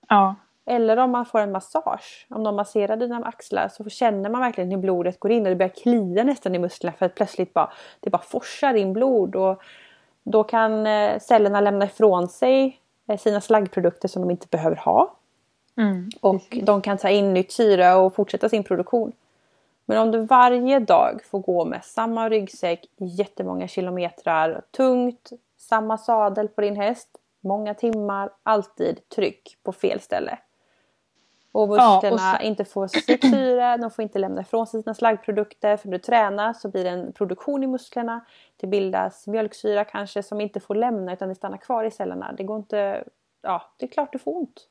[0.08, 0.34] Ja.
[0.64, 2.26] Eller om man får en massage.
[2.30, 5.56] Om de masserar dina axlar så känner man verkligen hur blodet går in och det
[5.56, 9.36] börjar klia nästan i musklerna för att plötsligt bara, det bara forsar in blod.
[9.36, 9.62] Och
[10.22, 15.16] då kan eh, cellerna lämna ifrån sig eh, sina slaggprodukter som de inte behöver ha.
[15.76, 16.10] Mm.
[16.20, 19.12] Och de kan ta in nytt syre och fortsätta sin produktion.
[19.84, 26.48] Men om du varje dag får gå med samma ryggsäck jättemånga kilometrar, tungt, samma sadel
[26.48, 27.08] på din häst,
[27.40, 30.38] många timmar, alltid tryck på fel ställe.
[31.52, 34.94] Och Ja, och musklerna inte får sitt syre, de får inte lämna ifrån sig sina
[34.94, 35.76] slaggprodukter.
[35.76, 38.24] För när du tränar så blir det en produktion i musklerna.
[38.56, 42.32] Det bildas mjölksyra kanske som inte får lämna utan det stannar kvar i cellerna.
[42.32, 43.04] Det går inte...
[43.42, 44.68] Ja, det är klart du får ont.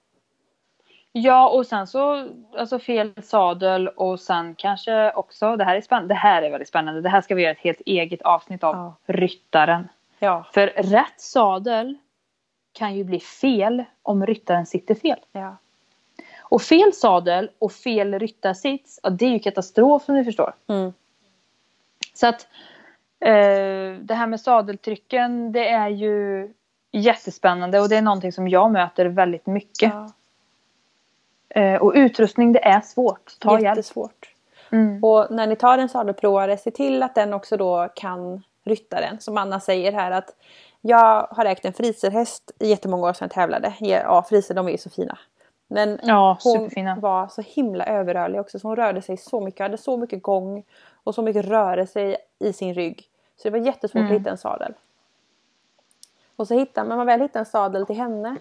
[1.13, 6.13] Ja, och sen så alltså fel sadel och sen kanske också, det här är spännande,
[6.13, 8.75] det här är väldigt spännande, det här ska vi göra ett helt eget avsnitt av,
[8.75, 8.95] Ja.
[9.13, 9.87] ryttaren.
[10.19, 11.97] Ja, För rätt sadel
[12.73, 15.19] kan ju bli fel om ryttaren sitter fel.
[15.31, 15.57] ja.
[16.39, 20.53] Och fel sadel och fel ryttarsits, ja, det är ju katastrof som ni förstår.
[20.67, 20.93] Mm.
[22.13, 22.47] Så att
[23.19, 26.49] eh, det här med sadeltrycken, det är ju
[26.91, 29.93] jättespännande och det är någonting som jag möter väldigt mycket.
[29.93, 30.11] ja.
[31.55, 33.35] Eh, och utrustning, det är svårt.
[33.39, 33.63] Ta hjälp.
[33.63, 34.33] Jättesvårt.
[34.71, 35.03] Mm.
[35.03, 39.19] Och när ni tar en sadelprovare, se till att den också då kan ryttaren.
[39.19, 40.35] Som Anna säger här att
[40.81, 43.73] jag har ägt en friserhäst i jättemånga år sedan jag tävlade.
[43.79, 45.17] Ja, friser de är ju så fina.
[45.67, 46.95] Men Ja, hon superfina.
[46.95, 48.59] var så himla överrörlig också.
[48.59, 50.63] Så hon rörde sig så mycket, hade så mycket gång
[51.03, 53.03] och så mycket rörelse i, i sin rygg.
[53.37, 54.11] Så det var jättesvårt Mm.
[54.15, 54.73] att hitta en sadel.
[56.35, 58.35] Och så hittar man, man väl hittar en sadel till henne.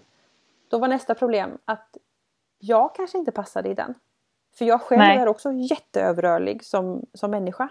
[0.69, 1.97] Då var nästa problem att
[2.61, 3.95] jag kanske inte passade i den.
[4.55, 5.19] För jag själv Nej.
[5.19, 7.69] är också jätteöverrörlig som, som människa.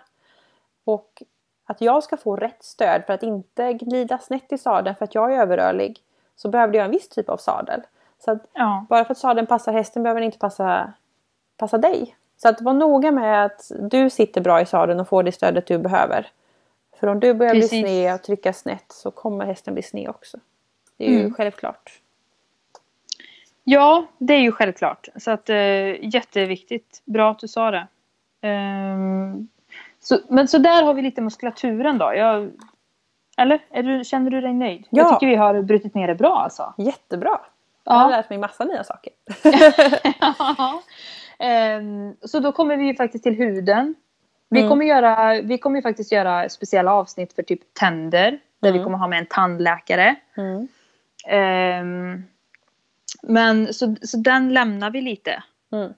[0.85, 1.23] Och
[1.65, 5.15] att jag ska få rätt stöd för att inte glida snett i sadeln för att
[5.15, 5.99] jag är överrörlig.
[6.35, 7.81] Så behövde jag en viss typ av sadel.
[8.25, 8.85] Så att Ja.
[8.89, 10.93] bara för att sadeln passar hästen behöver den inte passa,
[11.57, 12.15] passa dig.
[12.37, 15.67] Så att var noga med att du sitter bra i sadeln och får det stödet
[15.67, 16.31] du behöver.
[16.99, 17.69] För om du börjar Precis.
[17.69, 20.37] bli sned och trycka snett så kommer hästen bli sned också.
[20.97, 21.33] Det är ju Mm.
[21.33, 22.01] självklart.
[23.71, 25.07] Ja, det är ju självklart.
[25.15, 27.01] Så att eh, jätteviktigt.
[27.05, 27.87] Bra att du sa det.
[28.41, 29.47] Ehm,
[29.99, 32.13] så, men så där har vi lite muskulaturen då.
[32.15, 32.51] Jag,
[33.37, 33.59] eller?
[33.83, 34.87] Du, känner du dig nöjd?
[34.89, 35.11] Jag Ja.
[35.13, 36.73] tycker vi har brutit ner det bra alltså.
[36.77, 37.39] Jättebra!
[37.83, 38.17] Jag har Ja.
[38.17, 39.13] lärt mig massa nya saker.
[41.39, 43.95] Ehm, så då kommer vi ju faktiskt till huden.
[44.49, 44.69] Vi, Mm.
[44.69, 48.39] kommer göra, vi kommer ju faktiskt göra speciella avsnitt för typ tänder.
[48.61, 48.83] Där vi Mm.
[48.83, 50.15] kommer ha med en tandläkare.
[50.37, 50.67] Mm.
[51.27, 52.23] Ehm,
[53.23, 55.43] men så, så den lämnar vi lite.
[55.71, 55.93] Mm.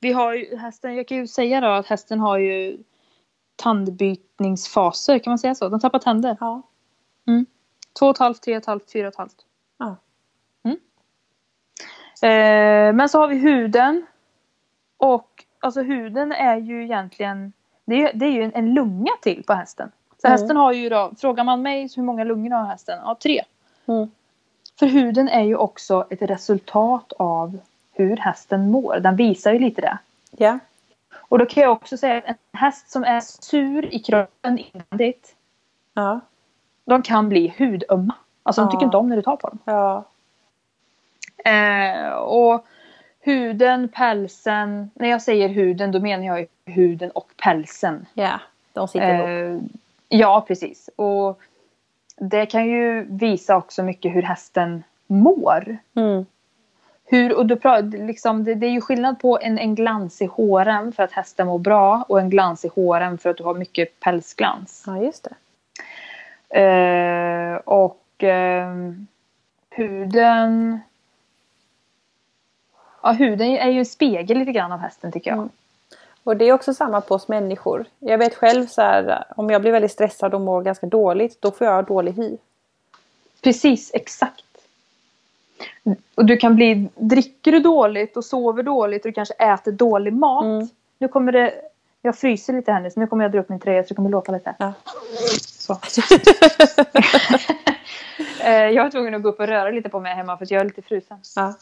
[0.00, 2.78] Vi har ju hästen, jag kan ju säga då att hästen har ju
[3.56, 5.68] tandbytningsfaser, kan man säga så?
[5.68, 6.36] De tappar tänder.
[6.40, 6.62] Ja.
[7.98, 9.36] Två och ett halvt, tre och ett halvt, fyra och ett halvt.
[9.78, 9.96] Ja.
[10.64, 10.76] Mm.
[12.22, 14.06] Eh, men så har vi huden.
[14.96, 17.52] Och alltså huden är ju egentligen,
[17.84, 19.92] det är, det är ju en, en lunga till på hästen.
[20.22, 20.32] Så Mm.
[20.32, 22.98] hästen har ju då, frågar man mig hur många lungor har hästen?
[23.04, 23.42] Ja, tre.
[23.86, 24.10] Mm.
[24.80, 27.58] För huden är ju också ett resultat av
[27.92, 29.00] hur hästen mår.
[29.00, 29.98] Den visar ju lite det.
[30.30, 30.58] Ja.
[31.14, 35.34] Och då kan jag också säga att en häst som är sur i kroppen invändigt.
[35.94, 36.20] Ja.
[36.84, 38.14] De kan bli hudömma.
[38.42, 38.70] Alltså de Ja.
[38.70, 39.58] tycker inte om när du tar på dem.
[39.64, 40.04] Ja.
[41.50, 42.66] Eh, och
[43.20, 44.90] huden, pälsen.
[44.94, 48.06] När jag säger huden då menar jag ju huden och pälsen.
[48.14, 48.40] Ja.
[48.72, 49.62] De sitter ihop.
[49.62, 49.68] Eh,
[50.08, 50.90] ja, precis.
[50.96, 51.40] Och
[52.20, 55.78] det kan ju visa också mycket hur hästen mår.
[55.94, 56.26] Mm.
[57.04, 60.26] Hur, och du pra- liksom, det, det är ju skillnad på en, en glans i
[60.26, 63.54] håren för att hästen mår bra och en glans i håren för att du har
[63.54, 64.84] mycket pälsglans.
[64.86, 65.34] Ja, just det.
[66.60, 69.06] Eh, och ehm,
[69.70, 70.80] huden...
[73.02, 75.38] Ja, huden är ju en spegel lite grann av hästen tycker jag.
[75.38, 75.50] Mm.
[76.24, 77.84] Och det är också samma på oss människor.
[77.98, 81.50] Jag vet själv så här, om jag blir väldigt stressad och mår ganska dåligt, då
[81.50, 82.36] får jag dålig hy.
[83.42, 84.44] Precis, exakt.
[86.14, 90.12] Och du kan bli, dricker du dåligt och sover dåligt och du kanske äter dålig
[90.12, 90.44] mat.
[90.44, 90.68] Mm.
[90.98, 91.54] Nu kommer det,
[92.02, 93.94] jag fryser lite här nu så nu kommer jag dra upp min tröja så det
[93.94, 94.54] kommer låta lite.
[94.58, 94.72] Ja.
[95.40, 95.78] Så.
[98.40, 100.50] Eh, jag var tvungen att gå upp och röra lite på mig hemma för att
[100.50, 101.18] jag är lite frusen.
[101.36, 101.54] Ja.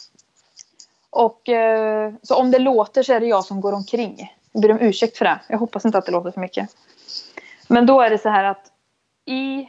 [1.11, 4.33] Och eh, så om det låter så är det jag som går omkring.
[4.53, 5.41] Jag ber om ursäkt för det.
[5.49, 6.71] Jag hoppas inte att det låter för mycket.
[7.69, 8.73] Men då är det så här att
[9.25, 9.69] i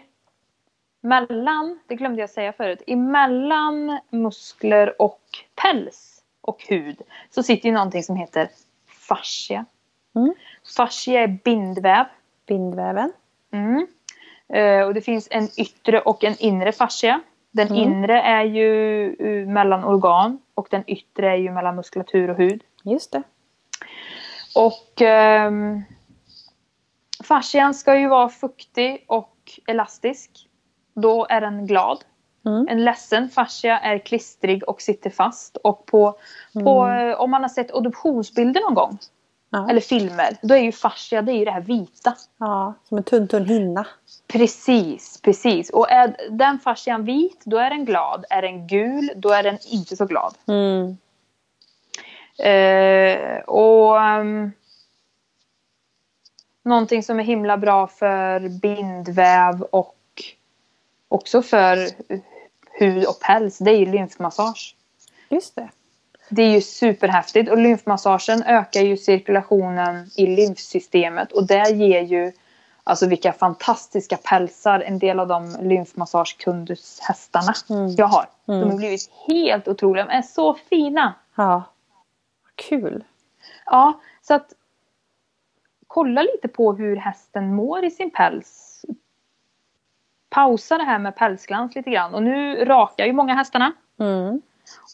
[1.02, 5.22] mellan, det glömde jag säga förut, emellan muskler och
[5.56, 8.50] päls och hud så sitter ju någonting som heter
[8.88, 9.66] fascia.
[10.16, 10.34] Mm.
[10.78, 12.06] Fascia är bindväv.
[12.48, 13.12] Bindväven.
[13.52, 13.88] Mm.
[14.54, 17.22] Eh, och det finns en yttre och en inre fascia.
[17.52, 17.80] Den Mm.
[17.80, 22.64] inre är ju eh, mellan organ och den yttre är ju mellan muskulatur och hud.
[22.84, 23.24] Just det.
[24.56, 25.82] Och ehm,
[27.24, 29.36] fascian ska ju vara fuktig och
[29.68, 30.32] elastisk.
[30.96, 32.04] Då är den glad.
[32.46, 32.68] Mm.
[32.70, 35.58] En ledsen fascia är klistrig och sitter fast.
[35.58, 36.16] Och på,
[36.54, 37.10] på, Mm.
[37.10, 38.98] eh, om man har sett adoptionsbilder någon gång,
[39.52, 39.70] Ja.
[39.70, 42.16] eller filmer, då är ju fascia det är ju det här vita.
[42.40, 43.88] ja, som en tunn tunn hinna.
[44.28, 45.70] Precis, precis.
[45.70, 48.26] Och är den fascian vit, då är den glad.
[48.30, 50.34] Är den gul, då är den inte så glad.
[50.48, 50.98] Mm.
[52.40, 54.52] Eh, och um,
[56.64, 59.96] Någonting som är himla bra för bindväv och
[61.08, 61.78] också för
[62.80, 64.76] hud och päls, det är ju lymfmassage.
[65.30, 65.70] Just det.
[66.30, 72.32] Det är ju superhäftigt och lymfmassagen ökar ju cirkulationen i lymfsystemet och det ger ju
[72.84, 77.96] Alltså vilka fantastiska pälsar en del av de lymfmassagekundshästarna Mm.
[77.98, 78.26] jag har.
[78.46, 78.70] De Mm.
[78.70, 80.06] har blivit helt otroliga.
[80.06, 81.14] De är så fina.
[81.36, 81.64] Ja.
[82.60, 83.04] Kul.
[83.66, 84.54] Ja, så att
[85.88, 88.86] kolla lite på hur hästen mår i sin päls.
[90.30, 92.14] Pausa det här med pälsglans lite grann.
[92.14, 93.74] Och nu rakar ju många hästarna.
[94.00, 94.42] Mm.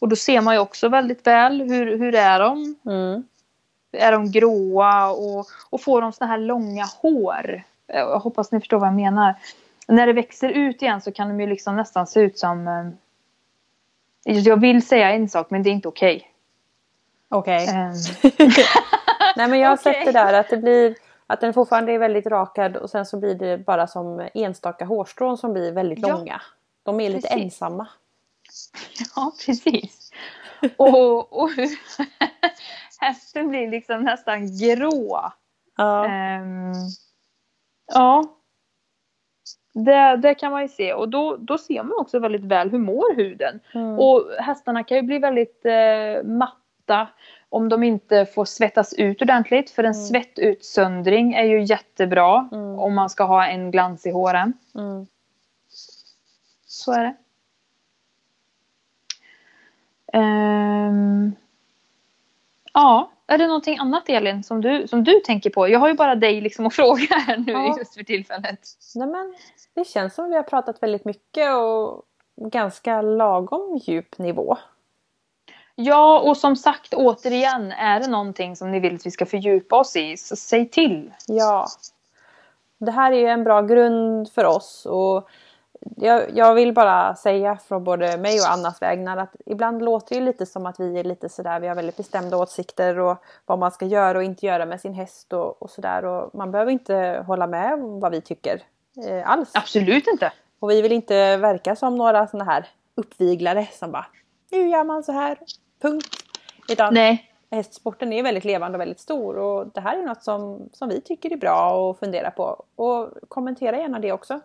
[0.02, 2.76] Och då ser man ju också väldigt väl hur, hur är de?
[2.86, 3.24] Mm.
[3.92, 7.64] Är de gråa och, och får de såna här långa hår?
[7.88, 9.36] Jag hoppas ni förstår vad jag menar.
[9.88, 12.68] När det växer ut igen så kan de ju liksom nästan se ut som...
[12.68, 16.32] eh, Jag vill säga en sak men det är inte okej.
[17.30, 17.68] Okej.
[17.68, 17.92] Eh,
[19.36, 19.94] Nej men jag har Okej.
[19.94, 20.96] sett det där att det blir
[21.28, 25.38] att den fortfarande är väldigt rakad och sen så blir det bara som enstaka hårstrån
[25.38, 26.08] som blir väldigt Ja.
[26.08, 26.42] långa.
[26.84, 27.44] De är lite Precis.
[27.44, 27.88] ensamma.
[29.16, 30.12] Ja, precis.
[30.78, 31.50] Och, och
[33.00, 35.32] hästen blir liksom nästan grå.
[35.78, 36.06] Ja.
[36.06, 36.72] Ehm,
[37.94, 38.24] ja.
[39.74, 40.94] Det, det kan man ju se.
[40.94, 43.60] Och då, då ser man också väldigt väl hur mår huden.
[43.74, 44.00] Mm.
[44.00, 46.58] Och hästarna kan ju bli väldigt eh, matta
[47.50, 49.70] om de inte får svettas ut ordentligt.
[49.72, 50.06] För en Mm.
[50.06, 52.80] svettutsöndring är ju jättebra Mm.
[52.80, 54.54] om man ska ha en glans i håren.
[54.76, 55.08] Mm.
[56.66, 57.16] Så är det.
[60.14, 61.36] Ehm,
[62.74, 65.68] ja, är det någonting annat Elin som du, som du tänker på?
[65.70, 67.78] Jag har ju bara dig liksom att fråga här nu Ja.
[67.78, 68.60] just för tillfället.
[68.96, 69.36] Nej, men
[69.74, 72.04] det känns som vi har pratat väldigt mycket och
[72.52, 74.58] ganska lagom djup nivå.
[75.76, 79.76] Ja, och som sagt återigen, är det någonting som ni vill att vi ska fördjupa
[79.76, 81.14] oss i så säg till.
[81.28, 81.68] Ja.
[82.78, 85.30] Det här är ju en bra grund för oss och
[85.96, 90.22] jag, jag vill bara säga från både mig och Annas vägnar att ibland låter det
[90.22, 93.72] lite som att vi är lite sådär, vi har väldigt bestämda åsikter och vad man
[93.72, 97.24] ska göra och inte göra med sin häst och, och sådär och man behöver inte
[97.28, 98.62] hålla med vad vi tycker
[99.08, 99.52] eh, alls.
[99.54, 100.32] Absolut inte.
[100.60, 104.06] Och vi vill inte verka som några sådana här uppviglare som bara
[104.52, 105.38] nu gör man så här,
[105.90, 106.16] punkt.
[106.70, 107.32] Utan Nej.
[107.52, 111.02] hästsporten är väldigt levande och väldigt stor och det här är något som, som vi
[111.02, 112.64] tycker är bra att fundera på.
[112.76, 114.34] Och kommentera gärna det också.
[114.34, 114.40] Eh,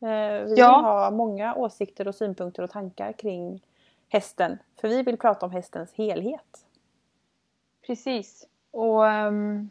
[0.00, 0.76] vi Ja.
[0.76, 3.62] vill ha många åsikter och synpunkter och tankar kring,
[4.08, 4.58] hästen.
[4.80, 6.64] För vi vill prata om hästens helhet.
[7.86, 8.46] Precis.
[8.70, 9.70] Och um,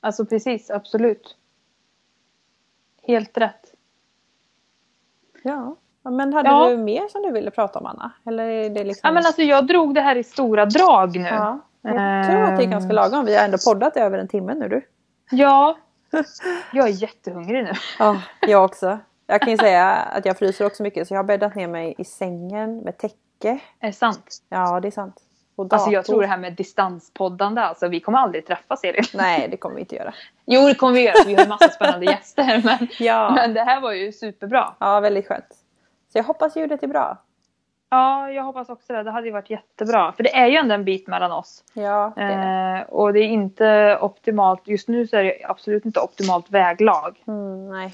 [0.00, 1.36] alltså precis, absolut.
[3.02, 3.74] Helt rätt.
[5.42, 5.76] Ja.
[6.10, 6.68] Men hade Ja.
[6.68, 8.10] du mer som du ville prata om Anna?
[8.26, 9.00] Eller är det liksom...
[9.08, 11.28] Ja, men alltså, jag drog det här i stora drag nu.
[11.28, 13.24] Ja, jag tror att det är ganska lagom.
[13.24, 14.82] Vi har ändå poddat i över en timme nu du.
[15.30, 15.76] Ja.
[16.72, 17.72] Jag är jättehungrig nu.
[17.98, 18.98] Ja, jag också.
[19.26, 21.94] Jag kan ju säga att jag fryser också mycket så jag har bäddat ner mig
[21.98, 23.58] i sängen med täcke.
[23.80, 24.26] Är det sant?
[24.48, 25.14] Ja, det är sant.
[25.70, 29.04] Alltså jag tror det här med distanspoddande, alltså vi kommer aldrig träffas Elin.
[29.14, 30.14] Nej, det kommer vi inte göra.
[30.46, 32.62] Jo det kommer vi göra, vi har en massa spännande gäster.
[32.64, 34.72] Men, Ja, men det här var ju superbra.
[34.80, 35.46] ja väldigt skönt.
[36.08, 37.16] Så jag hoppas ljudet är bra.
[37.90, 39.02] Ja, jag hoppas också det.
[39.02, 40.12] Det hade ju varit jättebra.
[40.12, 41.64] För det är ju ändå en bit mellan oss.
[41.72, 42.80] Ja, det är.
[42.80, 44.68] Eh, och det är inte optimalt.
[44.68, 47.22] Just nu så är det absolut inte optimalt väglag.
[47.26, 47.92] Mm, nej.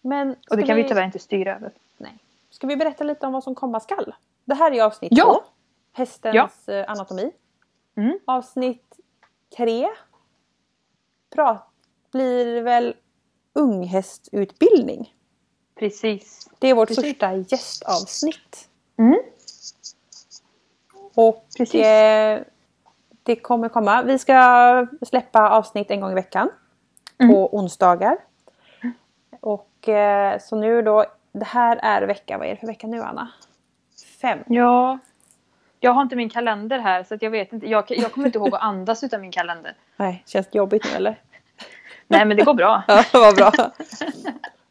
[0.00, 1.70] Men Och det kan vi tyvärr inte styra över.
[1.96, 2.18] Nej.
[2.50, 4.14] Ska vi berätta lite om vad som komma skall?
[4.44, 5.24] Det här är avsnitt Ja.
[5.24, 5.40] två.
[5.92, 7.32] Hästens eh, anatomi.
[7.96, 8.18] Mm.
[8.24, 8.96] Avsnitt
[9.56, 9.88] tre
[11.34, 11.68] prat,
[12.12, 12.94] blir väl
[13.52, 15.14] unghästutbildning.
[15.78, 16.48] Precis.
[16.58, 17.04] Det är vårt Precis.
[17.04, 18.68] första gästavsnitt.
[18.98, 19.18] Mm.
[21.14, 21.84] Och Precis.
[21.84, 22.40] eh,
[23.22, 24.02] det kommer komma.
[24.02, 26.50] Vi ska släppa avsnitt en gång i veckan.
[27.18, 27.34] Mm.
[27.34, 28.16] På onsdagar.
[29.40, 31.04] Och eh, så nu då.
[31.32, 33.28] Det här är vecka, vad är det för vecka nu Anna?
[34.20, 34.38] Fem.
[34.46, 34.98] Ja.
[35.80, 37.66] Jag har inte min kalender här så jag vet inte.
[37.66, 39.74] Jag, jag kommer inte ihåg att andas utan min kalender.
[39.96, 41.20] Nej, känns det jobbigt nu eller?
[42.06, 42.82] Nej men det går bra.
[42.88, 43.52] Ja, vad bra.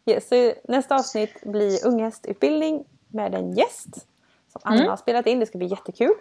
[0.07, 4.07] Yes, så nästa avsnitt blir unghästutbildning med en gäst.
[4.51, 4.89] Som Anna Mm.
[4.89, 6.13] har spelat in, det ska bli jättekul.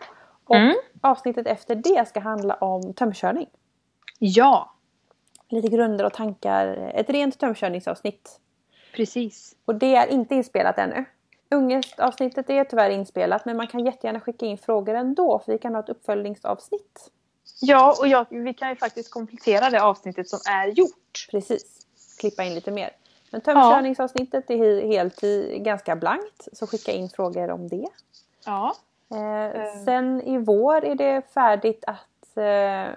[0.44, 0.74] Och Mm.
[1.00, 3.48] avsnittet efter det ska handla om tömkörning.
[4.18, 4.72] Ja.
[5.48, 6.92] Lite grunder och tankar.
[6.94, 8.40] Ett rent tömkörningsavsnitt.
[8.94, 9.56] Precis.
[9.64, 11.04] Och det är inte inspelat ännu.
[11.50, 15.74] Ungästavsnittet är tyvärr inspelat men man kan jättegärna skicka in frågor ändå för vi kan
[15.74, 17.10] ha ett uppföljningsavsnitt.
[17.60, 21.26] Ja och jag, vi kan ju faktiskt komplettera det avsnittet som är gjort.
[21.30, 21.86] Precis.
[22.20, 22.90] Klippa in lite mer.
[23.36, 27.86] Men tömkörningsavsnittet är he- helt i, ganska blankt så skicka in frågor om det.
[28.46, 28.74] Ja.
[29.10, 32.94] Eh, sen i vår är det färdigt att eh,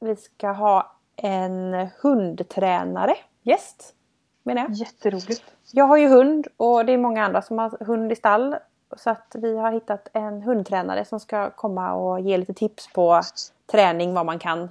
[0.00, 3.94] vi ska ha en hundtränare gäst.
[4.42, 4.72] Menar jag.
[4.72, 5.44] Jätteroligt.
[5.72, 8.56] jag har ju hund och det är många andra som har hund i stall.
[8.96, 13.22] Så att vi har hittat en hundtränare som ska komma och ge lite tips på
[13.66, 14.68] träning, vad man kan.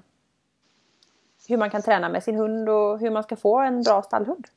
[1.47, 4.47] Hur man kan träna med sin hund och hur man ska få en bra stallhund.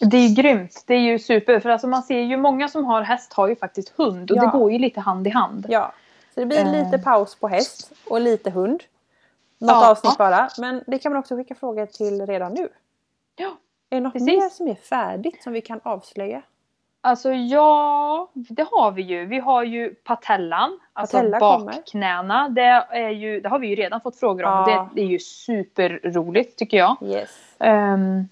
[0.00, 0.84] Det är ju grymt.
[0.86, 1.60] Det är ju super.
[1.60, 4.30] För alltså man ser ju många som har häst har ju faktiskt hund.
[4.30, 4.42] Och Ja.
[4.42, 5.66] det går ju lite hand i hand.
[5.68, 5.92] Ja,
[6.34, 6.72] så det blir Eh.
[6.84, 8.82] lite paus på häst och lite hund.
[9.58, 9.90] Något Ja.
[9.90, 12.68] avsnitt bara, men det kan man också skicka frågor till redan nu.
[13.36, 13.50] Ja.
[13.90, 14.26] Är det något Precis.
[14.28, 16.42] mer som är färdigt som vi kan avslöja?
[17.00, 19.26] Alltså ja, det har vi ju.
[19.26, 21.72] Vi har ju patellan, alltså Patella kommer.
[21.72, 22.48] bakknäna.
[22.48, 22.60] Det,
[22.90, 24.50] är ju, det har vi ju redan fått frågor om.
[24.52, 24.88] Ja.
[24.94, 26.96] Det, det är ju superroligt tycker jag.
[27.02, 27.30] Yes.
[27.58, 28.28] Ehm,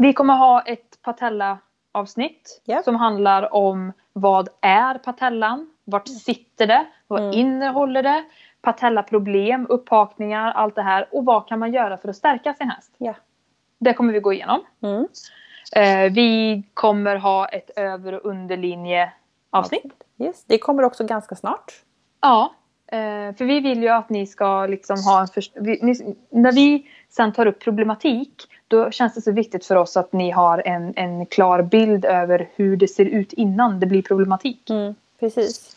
[0.00, 2.84] vi kommer ha ett patella-avsnitt Japp.
[2.84, 5.70] som handlar om vad är patellan?
[5.84, 6.86] Vart sitter det?
[7.06, 7.32] Vad Mm.
[7.32, 8.24] innehåller det?
[8.62, 11.08] Patellaproblem, upphakningar, allt det här.
[11.12, 12.94] Och vad kan man göra för att stärka sin häst?
[12.98, 13.14] Ja.
[13.78, 14.60] Det kommer vi gå igenom.
[14.82, 15.06] Mm.
[15.76, 19.12] Eh, vi kommer ha ett över och underlinje
[19.50, 19.92] avsnitt.
[20.18, 20.44] Yes.
[20.44, 21.72] Det kommer också ganska snart.
[22.20, 22.54] Ja,
[22.86, 26.90] eh, för vi vill ju att ni ska liksom ha en vi, ni, När vi
[27.08, 28.34] sen tar upp problematik
[28.70, 32.48] då känns det så viktigt för oss att ni har en, en klar bild över
[32.54, 34.70] hur det ser ut innan det blir problematik.
[34.70, 34.94] Mm.
[35.20, 35.76] Precis.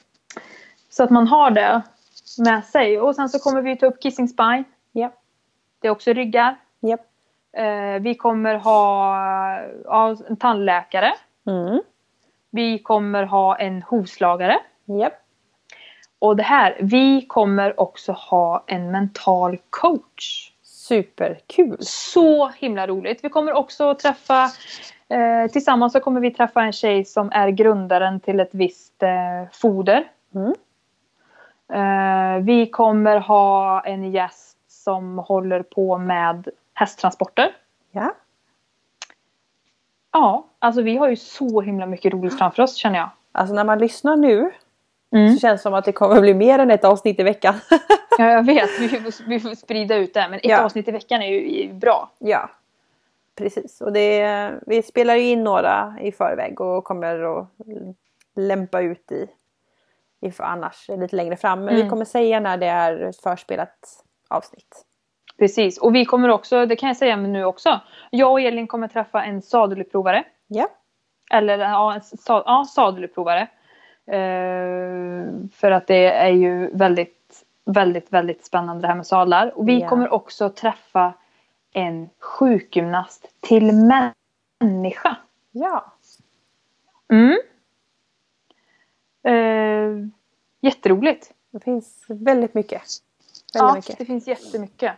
[0.89, 1.81] Så att man har det
[2.37, 2.99] med sig.
[2.99, 4.63] Och sen så kommer vi ta upp kissing spine.
[4.91, 5.11] Ja.
[5.81, 6.55] Det är också ryggar.
[6.79, 7.01] Japp.
[7.57, 9.17] Eh, vi kommer ha
[9.85, 11.13] ja, en tandläkare.
[11.47, 11.81] Mm.
[12.49, 14.59] Vi kommer ha en hovslagare.
[14.85, 15.13] Japp.
[16.19, 20.52] Och det här, vi kommer också ha en mental coach.
[20.83, 21.77] Superkul.
[21.79, 23.19] Så himla roligt.
[23.23, 24.43] Vi kommer också träffa,
[25.09, 29.51] eh, tillsammans så kommer vi träffa en tjej som är grundaren till ett visst eh,
[29.51, 30.03] foder.
[30.35, 30.53] Mm.
[31.73, 37.51] Eh, vi kommer ha en gäst som håller på med hästtransporter.
[37.91, 38.15] Ja.
[40.11, 43.09] Ja, alltså vi har ju så himla mycket roligt framför oss känner jag.
[43.31, 44.51] Alltså när man lyssnar nu
[45.13, 45.33] Mm.
[45.33, 47.55] så känns det som att det kommer bli mer än ett avsnitt i veckan.
[48.17, 50.27] Ja, jag vet, vi får, vi får sprida ut det.
[50.29, 50.63] Men ett Ja.
[50.63, 52.09] avsnitt i veckan är ju bra.
[52.19, 52.49] ja.
[53.35, 53.81] Precis.
[53.81, 57.47] Och det, vi spelar ju in några i förväg och kommer att
[58.35, 59.27] lämpa ut i,
[60.21, 61.65] i för annars lite längre fram.
[61.65, 61.89] Men vi Mm.
[61.89, 64.85] kommer säga när det är ett förspelat avsnitt.
[65.39, 67.79] Precis, och vi kommer också, det kan jag säga nu också.
[68.09, 70.23] Jag och Elin kommer träffa en sadeluprovare.
[70.47, 70.67] Ja.
[71.31, 73.41] Eller ja, en sa, ja, sadeluprovare.
[74.07, 77.22] Eh, för att det är ju väldigt,
[77.65, 79.57] väldigt, väldigt spännande det här med sadlar.
[79.57, 79.89] Och vi Ja.
[79.89, 81.13] kommer också träffa
[81.73, 83.71] en sjukgymnast till
[84.61, 85.15] människa.
[85.51, 85.93] Ja.
[87.11, 87.37] Mm.
[89.23, 90.07] Eh,
[90.61, 91.31] jätteroligt.
[91.51, 92.81] Det finns väldigt mycket.
[92.81, 93.97] Väldigt Ja, mycket.
[93.97, 94.93] det finns jättemycket.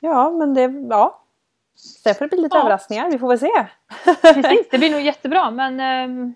[0.00, 0.86] Ja, men det...
[0.90, 1.20] Ja.
[1.76, 2.60] Sen får det bli lite Ja.
[2.60, 3.10] överraskningar.
[3.10, 3.66] Vi får väl se.
[4.22, 6.34] Precis, det blir nog jättebra men ehm,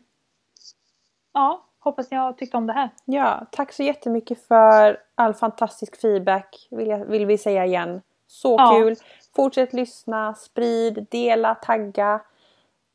[1.33, 2.91] ja, hoppas ni har tyckt om det här.
[3.05, 8.03] Ja, tack så jättemycket för all fantastisk feedback vill, jag, vill vi säga igen.
[8.27, 8.73] Så Ja.
[8.75, 8.97] kul!
[9.37, 12.21] Fortsätt lyssna, sprid, dela, tagga.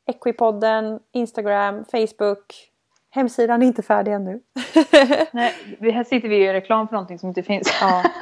[0.06, 2.70] Equipodden, Instagram, Facebook.
[3.10, 4.40] Hemsidan är inte färdig ännu.
[5.32, 5.54] Nej,
[5.92, 7.78] här sitter vi gör reklam för någonting som inte finns.
[7.80, 8.02] ja.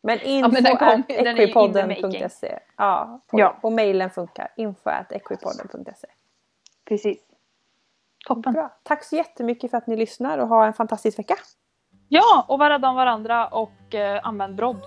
[0.00, 2.58] Men info the equipodden.se.
[2.76, 3.56] Ja, på, Ja.
[3.62, 4.48] och mailen funkar.
[4.56, 6.06] Info equipodden.se.
[6.84, 7.18] Precis.
[8.26, 8.52] Toppen.
[8.52, 8.70] Bra.
[8.82, 11.34] Tack så jättemycket för att ni lyssnar och ha en fantastisk vecka.
[12.08, 14.80] Ja, och var rädda om varandra och eh, använd brodd.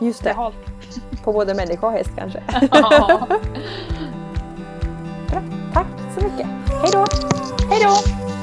[0.00, 0.52] Just Det det,
[1.24, 2.38] på både människa och häst kanske.
[5.30, 5.42] Bra.
[5.74, 5.86] Tack
[6.18, 6.46] så mycket.
[6.82, 7.04] Hej då!
[7.70, 8.35] Hej då!